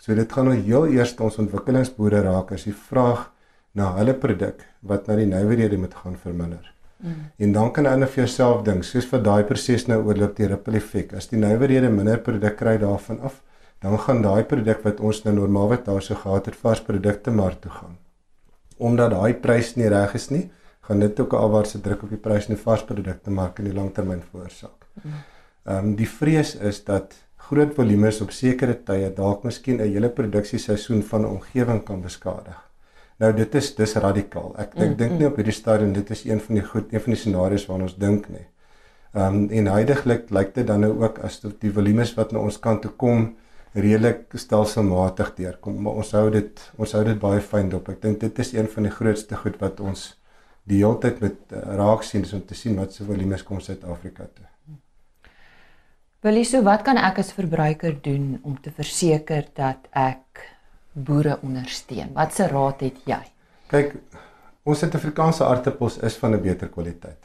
So 0.00 0.14
dit 0.14 0.32
gaan 0.32 0.48
nou 0.48 0.56
heel 0.56 0.86
eers 0.94 1.16
ons 1.20 1.38
ontwikkelingsboere 1.42 2.22
raak 2.24 2.52
as 2.56 2.64
die 2.68 2.76
vraag 2.76 3.28
na 3.76 3.92
hulle 3.98 4.14
produk 4.14 4.62
wat 4.86 5.08
na 5.08 5.16
die 5.18 5.28
nywerhede 5.28 5.78
moet 5.78 5.94
gaan 5.94 6.16
verminder. 6.16 6.64
Mm. 7.00 7.30
En 7.36 7.52
dan 7.52 7.72
kan 7.72 7.88
jy 7.88 7.96
net 8.00 8.12
vir 8.14 8.24
jouself 8.24 8.62
dink, 8.64 8.84
soos 8.84 9.06
vir 9.08 9.22
daai 9.24 9.42
proses 9.48 9.86
nou 9.88 10.00
oorloop 10.04 10.36
die 10.36 10.48
ripple 10.50 10.76
effek. 10.80 11.14
As 11.16 11.30
die 11.32 11.40
nywerhede 11.40 11.90
minder 11.92 12.20
produk 12.24 12.56
kry 12.60 12.76
daarvan 12.80 13.20
af, 13.26 13.40
dan 13.80 13.96
gaan 13.98 14.22
daai 14.22 14.44
produk 14.44 14.84
wat 14.84 15.00
ons 15.00 15.22
nou 15.24 15.34
normaalweg 15.38 15.84
daar 15.86 16.02
so 16.04 16.14
gehad 16.14 16.50
het, 16.50 16.56
vars 16.60 16.82
produkte 16.84 17.32
maar 17.32 17.56
toe 17.60 17.72
gaan. 17.72 17.96
Omdat 18.76 19.14
daai 19.16 19.34
prys 19.40 19.74
nie 19.76 19.88
reg 19.88 20.14
is 20.16 20.28
nie, 20.30 20.50
gaan 20.88 21.00
dit 21.00 21.20
ook 21.20 21.32
'n 21.32 21.36
afwaartse 21.36 21.80
druk 21.80 22.02
op 22.02 22.10
die 22.10 22.18
prys 22.18 22.46
van 22.46 22.54
die 22.54 22.62
vars 22.62 22.84
produkte 22.84 23.30
mark 23.30 23.58
in 23.58 23.64
die 23.64 23.74
langtermyn 23.74 24.22
veroorsaak. 24.30 24.86
Mm. 25.02 25.12
Ehm 25.64 25.90
um, 25.90 25.94
die 25.96 26.08
vrees 26.08 26.54
is 26.56 26.84
dat 26.84 27.14
groot 27.50 27.74
volumes 27.74 28.20
op 28.20 28.30
sekere 28.30 28.74
tye 28.84 29.10
dalk 29.14 29.44
miskien 29.44 29.80
'n 29.80 29.92
hele 29.92 30.08
produksieseisoen 30.08 31.02
van 31.02 31.20
'n 31.22 31.32
omgewing 31.36 31.84
kan 31.84 32.02
beskadig. 32.02 32.70
Nou 33.18 33.32
dit 33.32 33.54
is 33.54 33.74
dis 33.74 33.94
radikaal. 33.94 34.54
Ek 34.58 34.74
ek 34.74 34.88
mm, 34.88 34.96
dink 34.96 35.10
nie 35.10 35.26
mm. 35.26 35.32
op 35.32 35.36
hierdie 35.36 35.52
stadium 35.52 35.92
dit 35.92 36.10
is 36.10 36.24
een 36.24 36.40
van 36.40 36.54
die 36.54 36.64
goed 36.64 36.92
een 36.92 37.00
van 37.00 37.12
die 37.12 37.20
scenario's 37.20 37.66
waarna 37.66 37.84
ons 37.84 37.96
dink 37.96 38.28
nie. 38.28 38.46
Ehm 39.14 39.34
um, 39.34 39.48
en 39.50 39.66
heidaglik 39.66 40.30
lyk 40.30 40.54
dit 40.54 40.66
dan 40.66 40.80
nou 40.80 40.92
ook 41.02 41.18
as 41.18 41.40
die 41.40 41.72
volumes 41.72 42.14
wat 42.14 42.32
na 42.32 42.38
ons 42.38 42.58
kant 42.58 42.82
toe 42.82 42.92
kom 42.96 43.36
redelik 43.74 44.32
stelselmatig 44.34 45.34
deurkom. 45.34 45.82
Maar 45.82 46.00
ons 46.02 46.12
hou 46.12 46.30
dit 46.30 46.72
ons 46.76 46.92
hou 46.92 47.04
dit 47.04 47.18
baie 47.20 47.40
fyn 47.40 47.68
dop. 47.68 47.88
Ek 47.88 48.02
dink 48.02 48.20
dit 48.20 48.38
is 48.38 48.54
een 48.54 48.68
van 48.68 48.88
die 48.88 48.94
grootste 48.94 49.36
goed 49.36 49.60
wat 49.60 49.80
ons 49.80 50.06
die 50.64 50.80
hele 50.82 50.98
tyd 51.02 51.20
met 51.20 51.36
uh, 51.52 51.60
raak 51.80 52.02
sien 52.06 52.22
is 52.22 52.32
om 52.32 52.46
te 52.46 52.54
sien 52.54 52.76
wat 52.78 52.94
se 52.94 53.04
volumes 53.04 53.42
kom 53.42 53.60
Suid-Afrika 53.60 54.28
toe. 54.34 54.49
Wilie, 56.20 56.44
so 56.44 56.60
wat 56.60 56.82
kan 56.84 56.98
ek 57.00 57.22
as 57.22 57.30
verbruiker 57.32 57.94
doen 58.04 58.34
om 58.44 58.58
te 58.60 58.68
verseker 58.76 59.46
dat 59.56 59.86
ek 59.96 60.42
boere 60.92 61.38
ondersteun? 61.40 62.10
Wat 62.12 62.36
se 62.36 62.48
raad 62.50 62.84
het 62.84 62.98
jy? 63.08 63.20
Kyk, 63.72 63.94
ons 64.68 64.82
Suid-Afrikaanse 64.84 65.46
aartappels 65.48 65.96
is 66.04 66.18
van 66.20 66.36
'n 66.36 66.42
beter 66.44 66.68
kwaliteit. 66.68 67.24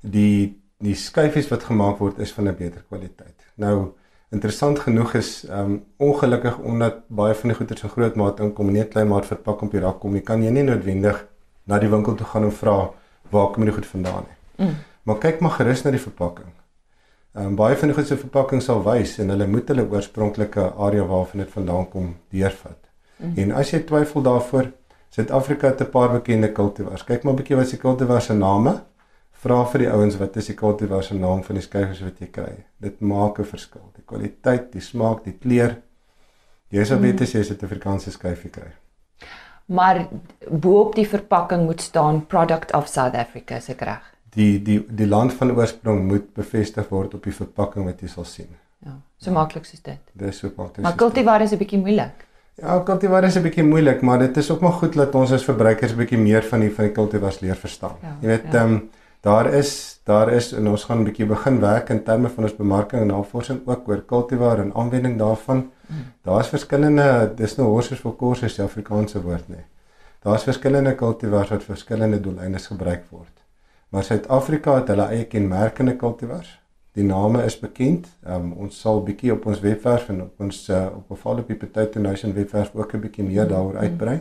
Die 0.00 0.56
die 0.80 0.94
skyfies 0.94 1.50
wat 1.52 1.68
gemaak 1.68 2.00
word 2.00 2.18
is 2.18 2.32
van 2.32 2.48
'n 2.48 2.56
beter 2.56 2.82
kwaliteit. 2.88 3.36
Nou 3.56 3.92
interessant 4.32 4.78
genoeg 4.78 5.14
is 5.14 5.44
ehm 5.44 5.60
um, 5.60 5.84
ongelukkig 5.96 6.58
omdat 6.58 7.04
baie 7.08 7.34
van 7.34 7.48
die 7.48 7.56
goeder 7.56 7.78
so 7.78 7.88
groot 7.88 8.16
maat 8.16 8.40
inkom, 8.40 8.72
nie 8.72 8.84
klein 8.84 9.08
maat 9.08 9.26
verpak 9.26 9.62
op 9.62 9.70
die 9.70 9.80
rak 9.80 10.00
kom 10.00 10.12
nie, 10.12 10.22
kan 10.22 10.42
jy 10.42 10.50
nie 10.50 10.62
noodwendig 10.62 11.26
na 11.64 11.78
die 11.78 11.88
winkel 11.90 12.14
toe 12.14 12.26
gaan 12.26 12.44
en 12.44 12.52
vra 12.52 12.90
waar 13.30 13.52
kom 13.52 13.64
die 13.64 13.74
goed 13.74 13.86
vandaan 13.86 14.24
nie. 14.24 14.66
Mm. 14.66 14.76
Maar 15.02 15.18
kyk 15.18 15.40
maar 15.40 15.50
gerus 15.50 15.82
na 15.84 15.90
die 15.90 16.00
verpakking. 16.00 16.55
Ehm 17.36 17.46
um, 17.46 17.56
baie 17.56 17.76
van 17.76 17.90
die 17.90 17.94
goed 17.96 18.08
se 18.08 18.16
verpakking 18.16 18.62
sal 18.64 18.78
wys 18.84 19.18
en 19.20 19.28
hulle 19.28 19.46
moet 19.52 19.68
hulle 19.68 19.82
oorspronklike 19.92 20.62
area 20.86 21.04
waarvan 21.04 21.42
dit 21.42 21.50
vandaan 21.52 21.88
kom 21.92 22.14
deurvat. 22.32 22.78
Mm. 23.16 23.34
En 23.42 23.52
as 23.60 23.72
jy 23.74 23.82
twyfel 23.84 24.24
daarvoor, 24.24 24.70
Suid-Afrika 25.12 25.68
het 25.68 25.80
'n 25.80 25.90
paar 25.90 26.12
bekende 26.12 26.52
kultivars. 26.52 27.04
Kyk 27.04 27.24
maar 27.24 27.32
'n 27.32 27.36
bietjie 27.36 27.56
wat 27.56 27.68
se 27.68 27.76
kultivars 27.76 28.24
se 28.24 28.34
name. 28.34 28.82
Vra 29.32 29.64
vir 29.64 29.78
die 29.78 29.90
ouens 29.90 30.16
wat 30.16 30.36
is 30.36 30.46
die 30.46 30.54
kultivars 30.54 31.06
se 31.06 31.14
naam 31.14 31.42
van 31.42 31.54
die 31.54 31.62
skyfers 31.62 32.00
wat 32.00 32.18
jy 32.18 32.26
kry. 32.26 32.64
Dit 32.80 33.00
maak 33.00 33.38
'n 33.38 33.44
verskil. 33.44 33.90
Die 33.94 34.04
kwaliteit, 34.04 34.72
die 34.72 34.80
smaak, 34.80 35.24
die 35.24 35.36
kleur. 35.40 35.76
Jy 36.68 36.84
sal 36.84 36.98
weet 36.98 37.20
as 37.20 37.32
jy 37.32 37.38
'n 37.40 37.44
Suid-Afrikaanse 37.44 38.10
skyfie 38.10 38.50
kry. 38.50 38.72
Maar 39.66 40.08
bo 40.50 40.80
op 40.80 40.94
die 40.94 41.08
verpakking 41.08 41.64
moet 41.64 41.80
staan 41.80 42.26
product 42.26 42.72
of 42.72 42.88
South 42.88 43.14
Africa 43.14 43.60
se 43.60 43.74
reg 43.78 44.15
die 44.36 44.62
die 44.62 44.78
die 45.00 45.08
land 45.08 45.34
van 45.38 45.54
oorsprong 45.56 46.04
moet 46.10 46.28
bevestig 46.34 46.88
word 46.92 47.14
op 47.14 47.24
die 47.24 47.34
verpakking 47.34 47.88
wat 47.88 48.00
jy 48.00 48.08
sal 48.12 48.28
sien. 48.28 48.52
Ja, 48.84 48.98
so 49.18 49.32
maklik 49.32 49.64
soos 49.64 49.82
dit. 49.82 50.00
Dis 50.12 50.38
so 50.42 50.52
maklik. 50.56 50.84
Maar 50.84 50.98
kultivar 51.02 51.42
is 51.42 51.52
'n 51.52 51.58
bietjie 51.58 51.80
moeilik. 51.80 52.26
Ja, 52.60 52.78
kultivar 52.80 53.24
is 53.24 53.36
'n 53.36 53.42
bietjie 53.42 53.64
moeilik, 53.64 54.02
maar 54.02 54.18
dit 54.18 54.36
is 54.36 54.50
ook 54.50 54.60
maar 54.60 54.72
goed 54.72 54.92
dat 54.92 55.14
ons 55.14 55.32
as 55.32 55.44
verbruikers 55.44 55.92
'n 55.92 55.96
bietjie 55.96 56.18
meer 56.18 56.42
van 56.42 56.60
die 56.60 56.70
van 56.74 56.84
die 56.84 56.92
kultivars 56.92 57.40
leer 57.40 57.56
verstaan. 57.56 57.96
Ja, 58.02 58.16
jy 58.20 58.28
weet, 58.28 58.42
ja. 58.52 58.58
ehm 58.58 58.72
ja. 58.72 58.76
um, 58.76 58.90
daar 59.20 59.46
is 59.54 60.00
daar 60.04 60.32
is 60.32 60.52
en 60.52 60.68
ons 60.68 60.84
gaan 60.84 61.00
'n 61.00 61.04
bietjie 61.04 61.26
begin 61.26 61.60
werk 61.60 61.88
in 61.88 62.02
terme 62.02 62.28
van 62.28 62.44
ons 62.44 62.56
bemarking 62.56 63.02
en 63.02 63.08
navorsing 63.08 63.60
ook 63.64 63.88
oor 63.88 64.00
kultivar 64.00 64.58
en 64.58 64.74
aanwending 64.74 65.18
daarvan. 65.18 65.70
Mm. 65.86 65.96
Daar's 66.22 66.48
verskillende 66.48 67.32
dis 67.36 67.56
nou 67.56 67.68
horses 67.68 68.00
vir 68.00 68.12
kursus 68.16 68.54
die 68.54 68.64
Afrikaanse 68.64 69.22
woord 69.22 69.48
nê. 69.48 69.64
Daar's 70.22 70.42
verskillende 70.42 70.94
kultivars 70.94 71.48
wat 71.48 71.62
vir 71.62 71.74
verskillende 71.74 72.20
doeleindes 72.20 72.66
gebruik 72.66 73.04
word. 73.10 73.35
Maar 73.88 74.04
Suid-Afrika 74.04 74.74
het 74.74 74.88
hulle 74.88 75.08
eie 75.14 75.26
kenmerkende 75.30 75.96
kultivars. 75.96 76.60
Die 76.96 77.04
name 77.04 77.44
is 77.44 77.58
bekend. 77.60 78.08
Um, 78.24 78.52
ons 78.64 78.80
sal 78.80 79.02
bietjie 79.04 79.32
op 79.34 79.46
ons 79.46 79.60
webwerf 79.60 80.08
en 80.08 80.22
op 80.22 80.40
ons 80.40 80.62
uh, 80.72 80.86
op 80.96 81.10
Ovalopie 81.12 81.56
Potato 81.60 82.00
Nation 82.00 82.32
webwerf 82.34 82.74
ook 82.74 82.94
'n 82.94 83.00
bietjie 83.00 83.24
meer 83.24 83.48
daaroor 83.48 83.76
uitbrei. 83.76 84.20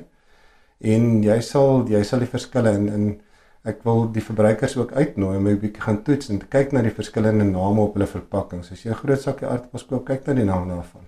En 0.79 1.23
jy 1.23 1.39
sal 1.41 1.87
jy 1.87 2.03
sal 2.03 2.19
die 2.19 2.33
verskille 2.33 2.71
in 2.71 2.87
in 2.87 3.21
ek 3.63 3.81
wil 3.83 4.11
die 4.11 4.21
verbruikers 4.23 4.77
ook 4.77 4.91
uitnooi 4.91 5.37
om 5.37 5.47
'n 5.47 5.59
bietjie 5.59 5.81
gaan 5.81 6.03
toets 6.03 6.29
en 6.29 6.47
kyk 6.47 6.71
na 6.71 6.81
die 6.81 6.97
verskillende 6.99 7.43
name 7.43 7.81
op 7.81 7.93
hulle 7.93 8.07
verpakkings. 8.07 8.71
As 8.71 8.83
jy 8.83 8.91
'n 8.91 9.01
groot 9.01 9.21
sakkie 9.21 9.47
aardappels 9.47 9.85
koop, 9.85 10.05
kyk 10.05 10.25
na 10.27 10.33
die 10.33 10.45
naam 10.45 10.67
daarvan. 10.67 11.05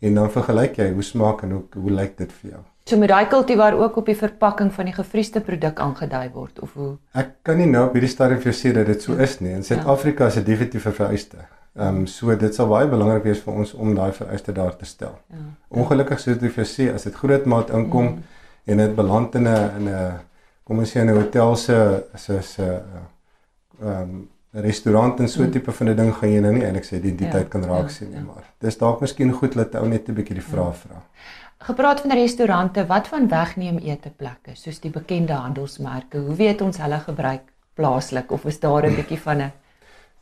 En 0.00 0.14
dan 0.14 0.30
vergelyk 0.30 0.76
jy 0.76 0.92
hoe 0.92 1.02
smaak 1.02 1.42
en 1.42 1.50
hoe 1.50 1.62
hoe 1.74 1.90
lyk 1.90 2.16
dit 2.18 2.32
vir 2.32 2.50
jou. 2.50 2.64
So 2.84 2.98
met 3.00 3.08
daai 3.08 3.26
kultivar 3.32 3.72
ook 3.80 3.96
op 3.96 4.06
die 4.06 4.16
verpakking 4.16 4.72
van 4.72 4.84
die 4.84 4.92
gevriesde 4.92 5.40
produk 5.40 5.78
aangedui 5.80 6.26
word 6.34 6.58
of 6.60 6.72
hoe? 6.76 6.90
Ek 7.16 7.30
kan 7.48 7.56
nie 7.56 7.68
nou 7.70 7.86
op 7.86 7.94
hierdie 7.96 8.10
stadium 8.12 8.42
vir 8.42 8.50
jou 8.50 8.56
sê 8.58 8.72
dat 8.76 8.90
dit 8.92 9.06
so 9.06 9.16
is 9.16 9.38
nie. 9.40 9.54
In 9.56 9.62
ja. 9.62 9.68
Suid-Afrika 9.70 10.28
is 10.28 10.36
dit 10.40 10.46
definitief 10.50 10.84
'n 10.86 10.92
vereiste. 10.98 11.46
Ehm 11.74 12.02
um, 12.02 12.06
so 12.06 12.36
dit 12.36 12.54
sal 12.54 12.68
baie 12.68 12.86
belangrik 12.86 13.24
wees 13.24 13.40
vir 13.40 13.54
ons 13.54 13.72
om 13.74 13.94
daai 13.94 14.12
vereiste 14.12 14.52
daar 14.52 14.76
te 14.76 14.84
stel. 14.84 15.16
Ja. 15.32 15.46
Ongelukkig 15.68 16.20
soos 16.20 16.36
ek 16.36 16.52
vir 16.52 16.64
jou 16.64 16.68
sê, 16.74 16.92
as 16.94 17.08
dit 17.08 17.14
groot 17.14 17.46
maat 17.46 17.70
inkom 17.70 18.04
mm. 18.04 18.22
en 18.66 18.76
dit 18.76 18.94
beland 18.96 19.34
in 19.34 19.48
'n 19.48 19.70
in 19.78 19.88
'n 19.88 20.20
kom 20.64 20.78
ons 20.78 20.92
sê 20.96 21.00
'n 21.00 21.16
hotel 21.16 21.56
se 21.56 22.04
se 22.14 22.42
se 22.42 22.82
ehm 23.82 23.88
um, 24.02 24.28
restaurant 24.52 25.20
en 25.20 25.28
so 25.28 25.42
mm. 25.42 25.50
tipe 25.50 25.72
van 25.72 25.88
'n 25.88 25.96
ding 25.96 26.14
gaan 26.14 26.30
jy 26.30 26.40
nou 26.40 26.52
nie 26.52 26.64
eintlik 26.64 26.84
sê 26.84 27.00
die 27.00 27.14
die 27.14 27.26
ja, 27.26 27.32
tyd 27.32 27.48
kan 27.48 27.64
raak 27.64 27.88
ja, 27.88 27.88
sien 27.88 28.10
nie, 28.10 28.18
ja. 28.18 28.24
maar 28.24 28.44
dis 28.60 28.78
dalk 28.78 29.00
miskien 29.00 29.32
goed 29.32 29.54
dat 29.54 29.74
ou 29.74 29.88
net 29.88 30.08
'n 30.08 30.14
bietjie 30.14 30.34
die 30.34 30.48
vraag 30.52 30.76
vra. 30.76 31.02
Gepraat 31.64 32.00
van 32.00 32.12
restaurante, 32.12 32.82
wat 32.86 33.06
van 33.08 33.24
wegneem 33.28 33.78
eteplekke 33.80 34.52
soos 34.52 34.82
die 34.82 34.90
bekende 34.92 35.32
handelsmerke? 35.32 36.20
Hoe 36.26 36.34
weet 36.36 36.60
ons 36.60 36.76
hulle 36.76 36.98
gebruik 37.00 37.46
plaaslik 37.78 38.32
of 38.36 38.44
is 38.44 38.60
daar 38.60 38.84
'n 38.84 38.94
bietjie 38.94 39.18
van 39.18 39.40
'n 39.42 39.52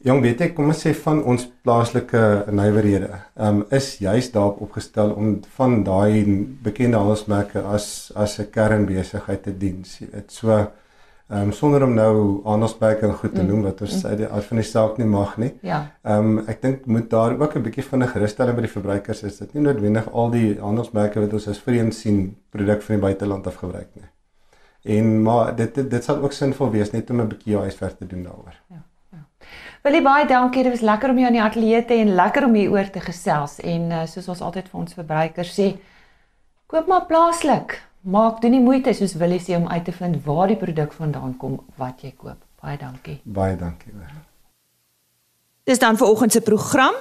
Jong, 0.03 0.21
weet 0.23 0.41
ek, 0.41 0.55
kom 0.55 0.67
ons 0.67 0.87
sê 0.87 0.95
van 0.95 1.23
ons 1.25 1.49
plaaslike 1.63 2.45
nywerhede, 2.51 3.11
ehm 3.37 3.57
um, 3.57 3.67
is 3.71 3.99
juis 3.99 4.31
daarop 4.33 4.61
opgestel 4.61 5.11
om 5.11 5.41
van 5.57 5.83
daai 5.83 6.25
bekende 6.63 6.97
handelsmerke 6.97 7.61
as 7.63 8.13
as 8.15 8.39
'n 8.39 8.51
kernbesigheid 8.51 9.43
te 9.43 9.59
dien. 9.59 9.85
Weet, 10.13 10.33
so 10.33 10.71
Ehm 11.29 11.43
um, 11.43 11.53
sonder 11.53 11.83
om 11.83 11.95
nou 11.95 12.41
aandagsperke 12.45 13.07
en 13.07 13.15
goed 13.15 13.35
te 13.35 13.43
mm. 13.43 13.49
noem 13.49 13.63
wat 13.63 13.81
ons 13.81 14.05
uit 14.05 14.19
die 14.19 14.27
aard 14.29 14.45
van 14.45 14.59
die 14.59 14.67
saak 14.67 14.97
nie 14.99 15.07
mag 15.07 15.37
nie. 15.41 15.53
Ja. 15.63 15.79
Ehm 16.03 16.39
um, 16.39 16.49
ek 16.51 16.63
dink 16.63 16.87
moet 16.87 17.11
daar 17.11 17.39
ook 17.41 17.55
'n 17.57 17.63
bietjie 17.63 17.85
van 17.85 18.03
'n 18.03 18.09
gerusstelling 18.09 18.57
by 18.57 18.65
die 18.67 18.73
verbruikers 18.73 19.23
is. 19.23 19.39
Dit 19.39 19.55
nie 19.55 19.63
noodwendig 19.63 20.11
al 20.13 20.31
die 20.31 20.61
aandagsmerke 20.61 21.21
wat 21.21 21.33
ons 21.33 21.49
as 21.49 21.59
vreemd 21.59 21.95
sien 21.95 22.37
produk 22.51 22.83
van 22.83 22.95
die 22.97 23.03
buiteland 23.03 23.47
af 23.47 23.55
gebruik 23.55 23.89
nie. 23.95 24.11
En 24.83 25.23
maar 25.23 25.57
dit 25.57 25.75
dit, 25.75 25.91
dit 25.91 26.05
sal 26.05 26.23
ook 26.23 26.33
sinvol 26.33 26.71
wees 26.71 26.91
net 26.91 27.11
om 27.11 27.21
'n 27.21 27.29
bietjie 27.29 27.57
huiswerk 27.57 27.97
te 27.99 28.07
doen 28.07 28.23
daaroor. 28.23 28.57
Ja. 28.69 28.83
ja. 29.11 29.27
Willie 29.83 30.03
baie 30.03 30.27
dankie. 30.27 30.63
Dit 30.63 30.73
was 30.73 30.81
lekker 30.81 31.11
om 31.11 31.19
jou 31.19 31.27
in 31.27 31.39
die 31.39 31.43
ateljee 31.43 31.85
te 31.85 31.95
en 31.95 32.15
lekker 32.15 32.45
om 32.45 32.55
hier 32.55 32.71
oor 32.71 32.91
te 32.91 33.01
gesels 33.01 33.61
en 33.61 33.91
uh, 33.91 34.05
soos 34.07 34.29
ons 34.29 34.41
altyd 34.41 34.69
vir 34.69 34.81
ons 34.81 34.95
verbruikers 34.95 35.61
sê, 35.61 35.77
koop 36.67 36.87
maar 36.87 37.07
plaaslik 37.07 37.81
maak 38.03 38.41
doen 38.43 38.51
nie 38.51 38.61
moeite 38.61 38.93
soos 38.95 39.15
Willie 39.15 39.41
sê 39.41 39.57
om 39.57 39.69
uit 39.69 39.85
te 39.85 39.93
vind 39.93 40.25
waar 40.25 40.51
die 40.51 40.59
produk 40.59 40.93
vandaan 40.93 41.37
kom 41.37 41.61
wat 41.77 42.03
jy 42.03 42.13
koop. 42.17 42.39
Baie 42.63 42.79
dankie. 42.79 43.21
Baie 43.25 43.57
dankie. 43.57 43.93
Dis 45.65 45.79
dan 45.79 45.97
vir 45.97 46.07
oggend 46.09 46.33
se 46.33 46.41
program. 46.41 46.95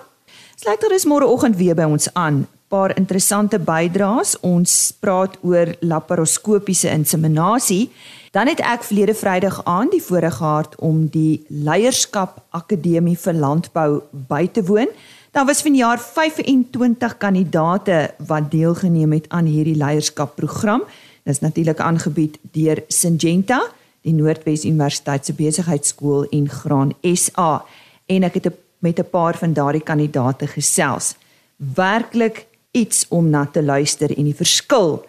Slegs 0.55 0.93
is 0.93 1.05
môre 1.05 1.25
oggend 1.25 1.57
weer 1.57 1.75
by 1.75 1.89
ons 1.89 2.13
aan. 2.13 2.47
paar 2.71 2.93
interessante 2.97 3.59
bydraes. 3.59 4.37
Ons 4.47 4.93
praat 5.03 5.35
oor 5.43 5.73
laparoskopiese 5.83 6.91
inseminasie. 6.91 7.89
Dan 8.31 8.47
het 8.47 8.61
ek 8.63 8.85
verlede 8.87 9.15
Vrydag 9.17 9.59
aan 9.67 9.91
die 9.91 10.01
voorreg 10.03 10.37
gehad 10.39 10.77
om 10.79 11.03
die 11.11 11.41
Leierskap 11.49 12.39
Akademie 12.55 13.17
vir 13.19 13.35
Landbou 13.35 13.89
by 14.29 14.45
te 14.47 14.63
woon. 14.63 14.87
Daar 15.31 15.45
was 15.45 15.61
vanjaar 15.61 15.99
25 15.99 17.17
kandidate 17.17 18.13
wat 18.27 18.51
deelgeneem 18.51 19.11
het 19.11 19.29
aan 19.29 19.45
hierdie 19.45 19.75
leierskapprogram. 19.75 20.83
Dit 21.23 21.33
is 21.33 21.39
natuurlik 21.39 21.79
aangebied 21.79 22.37
deur 22.51 22.83
Syngenta, 22.87 23.61
die 24.01 24.13
Noordwes 24.13 24.65
Universiteit 24.65 25.25
se 25.25 25.33
besigheidskool 25.33 26.27
en 26.29 26.49
Graan 26.49 26.91
SA. 27.01 27.63
En 28.05 28.23
ek 28.27 28.33
het 28.33 28.49
met 28.79 28.99
'n 28.99 29.09
paar 29.09 29.37
van 29.37 29.53
daardie 29.53 29.83
kandidate 29.83 30.47
gesels. 30.47 31.15
Werklik 31.55 32.45
iets 32.71 33.05
om 33.07 33.29
na 33.29 33.45
te 33.45 33.63
luister 33.63 34.17
en 34.17 34.23
die 34.23 34.35
verskil 34.35 35.05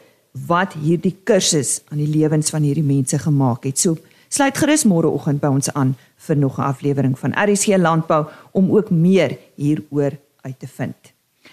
wat 0.46 0.72
hierdie 0.72 1.16
kursus 1.24 1.80
aan 1.88 1.98
die 1.98 2.18
lewens 2.18 2.50
van 2.50 2.62
hierdie 2.62 2.86
mense 2.94 3.18
gemaak 3.18 3.64
het. 3.64 3.78
So 3.78 3.96
sluit 4.32 4.56
gerus 4.56 4.86
môreoggend 4.88 5.42
by 5.42 5.50
ons 5.52 5.68
aan 5.76 5.92
vir 6.26 6.36
nog 6.36 6.58
'n 6.58 6.68
aflewering 6.72 7.18
van 7.18 7.34
RSC 7.36 7.76
Landbou 7.76 8.26
om 8.52 8.76
ook 8.76 8.90
meer 8.90 9.38
hieroor 9.54 10.12
uit 10.40 10.58
te 10.58 10.66
vind. 10.66 10.96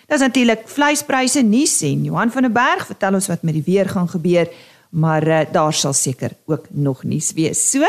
Daar's 0.08 0.22
natuurlik 0.22 0.68
vleispryse 0.68 1.42
nuus 1.42 1.82
en 1.82 2.04
Johan 2.04 2.32
van 2.32 2.42
der 2.42 2.52
Berg 2.52 2.86
vertel 2.86 3.14
ons 3.14 3.28
wat 3.28 3.42
met 3.42 3.54
die 3.54 3.64
weer 3.66 3.90
gaan 3.90 4.10
gebeur, 4.10 4.48
maar 4.90 5.28
uh, 5.28 5.40
daar 5.52 5.74
sal 5.74 5.94
seker 5.94 6.32
ook 6.46 6.66
nog 6.70 7.04
nuus 7.04 7.34
wees. 7.34 7.70
So, 7.70 7.86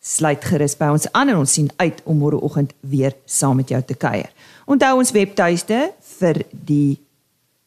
sluit 0.00 0.44
gerus 0.44 0.76
by 0.76 0.84
ons 0.84 1.12
aan 1.12 1.28
en 1.28 1.36
ons 1.36 1.52
sien 1.52 1.70
uit 1.76 2.00
om 2.04 2.18
môreoggend 2.18 2.72
weer 2.80 3.12
saam 3.24 3.56
met 3.56 3.68
jou 3.68 3.82
te 3.82 3.94
kuier. 3.94 4.32
Onthou 4.66 4.98
ons 4.98 5.10
webtuiste 5.10 5.92
vir 6.18 6.44
die 6.50 7.00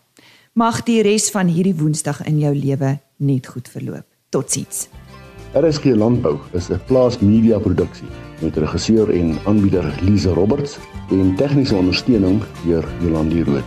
Mag 0.52 0.82
die 0.82 1.02
res 1.02 1.30
van 1.30 1.46
hierdie 1.46 1.74
Woensdag 1.78 2.26
in 2.26 2.38
jou 2.38 2.54
lewe 2.54 2.98
net 3.16 3.46
goed 3.46 3.68
verloop. 3.68 4.04
Totsiens. 4.28 4.88
RSG 5.54 5.84
Landbou 5.96 6.38
is 6.52 6.68
'n 6.68 6.80
plaasmedia 6.86 7.58
produksie 7.58 8.08
met 8.40 8.56
regisseur 8.56 9.10
en 9.10 9.38
aanbieder 9.44 9.94
Lize 10.02 10.28
Roberts 10.28 10.78
en 11.10 11.36
tegniese 11.36 11.74
ondersteuning 11.74 12.42
deur 12.64 12.84
Jolande 13.00 13.44
Rooi. 13.44 13.62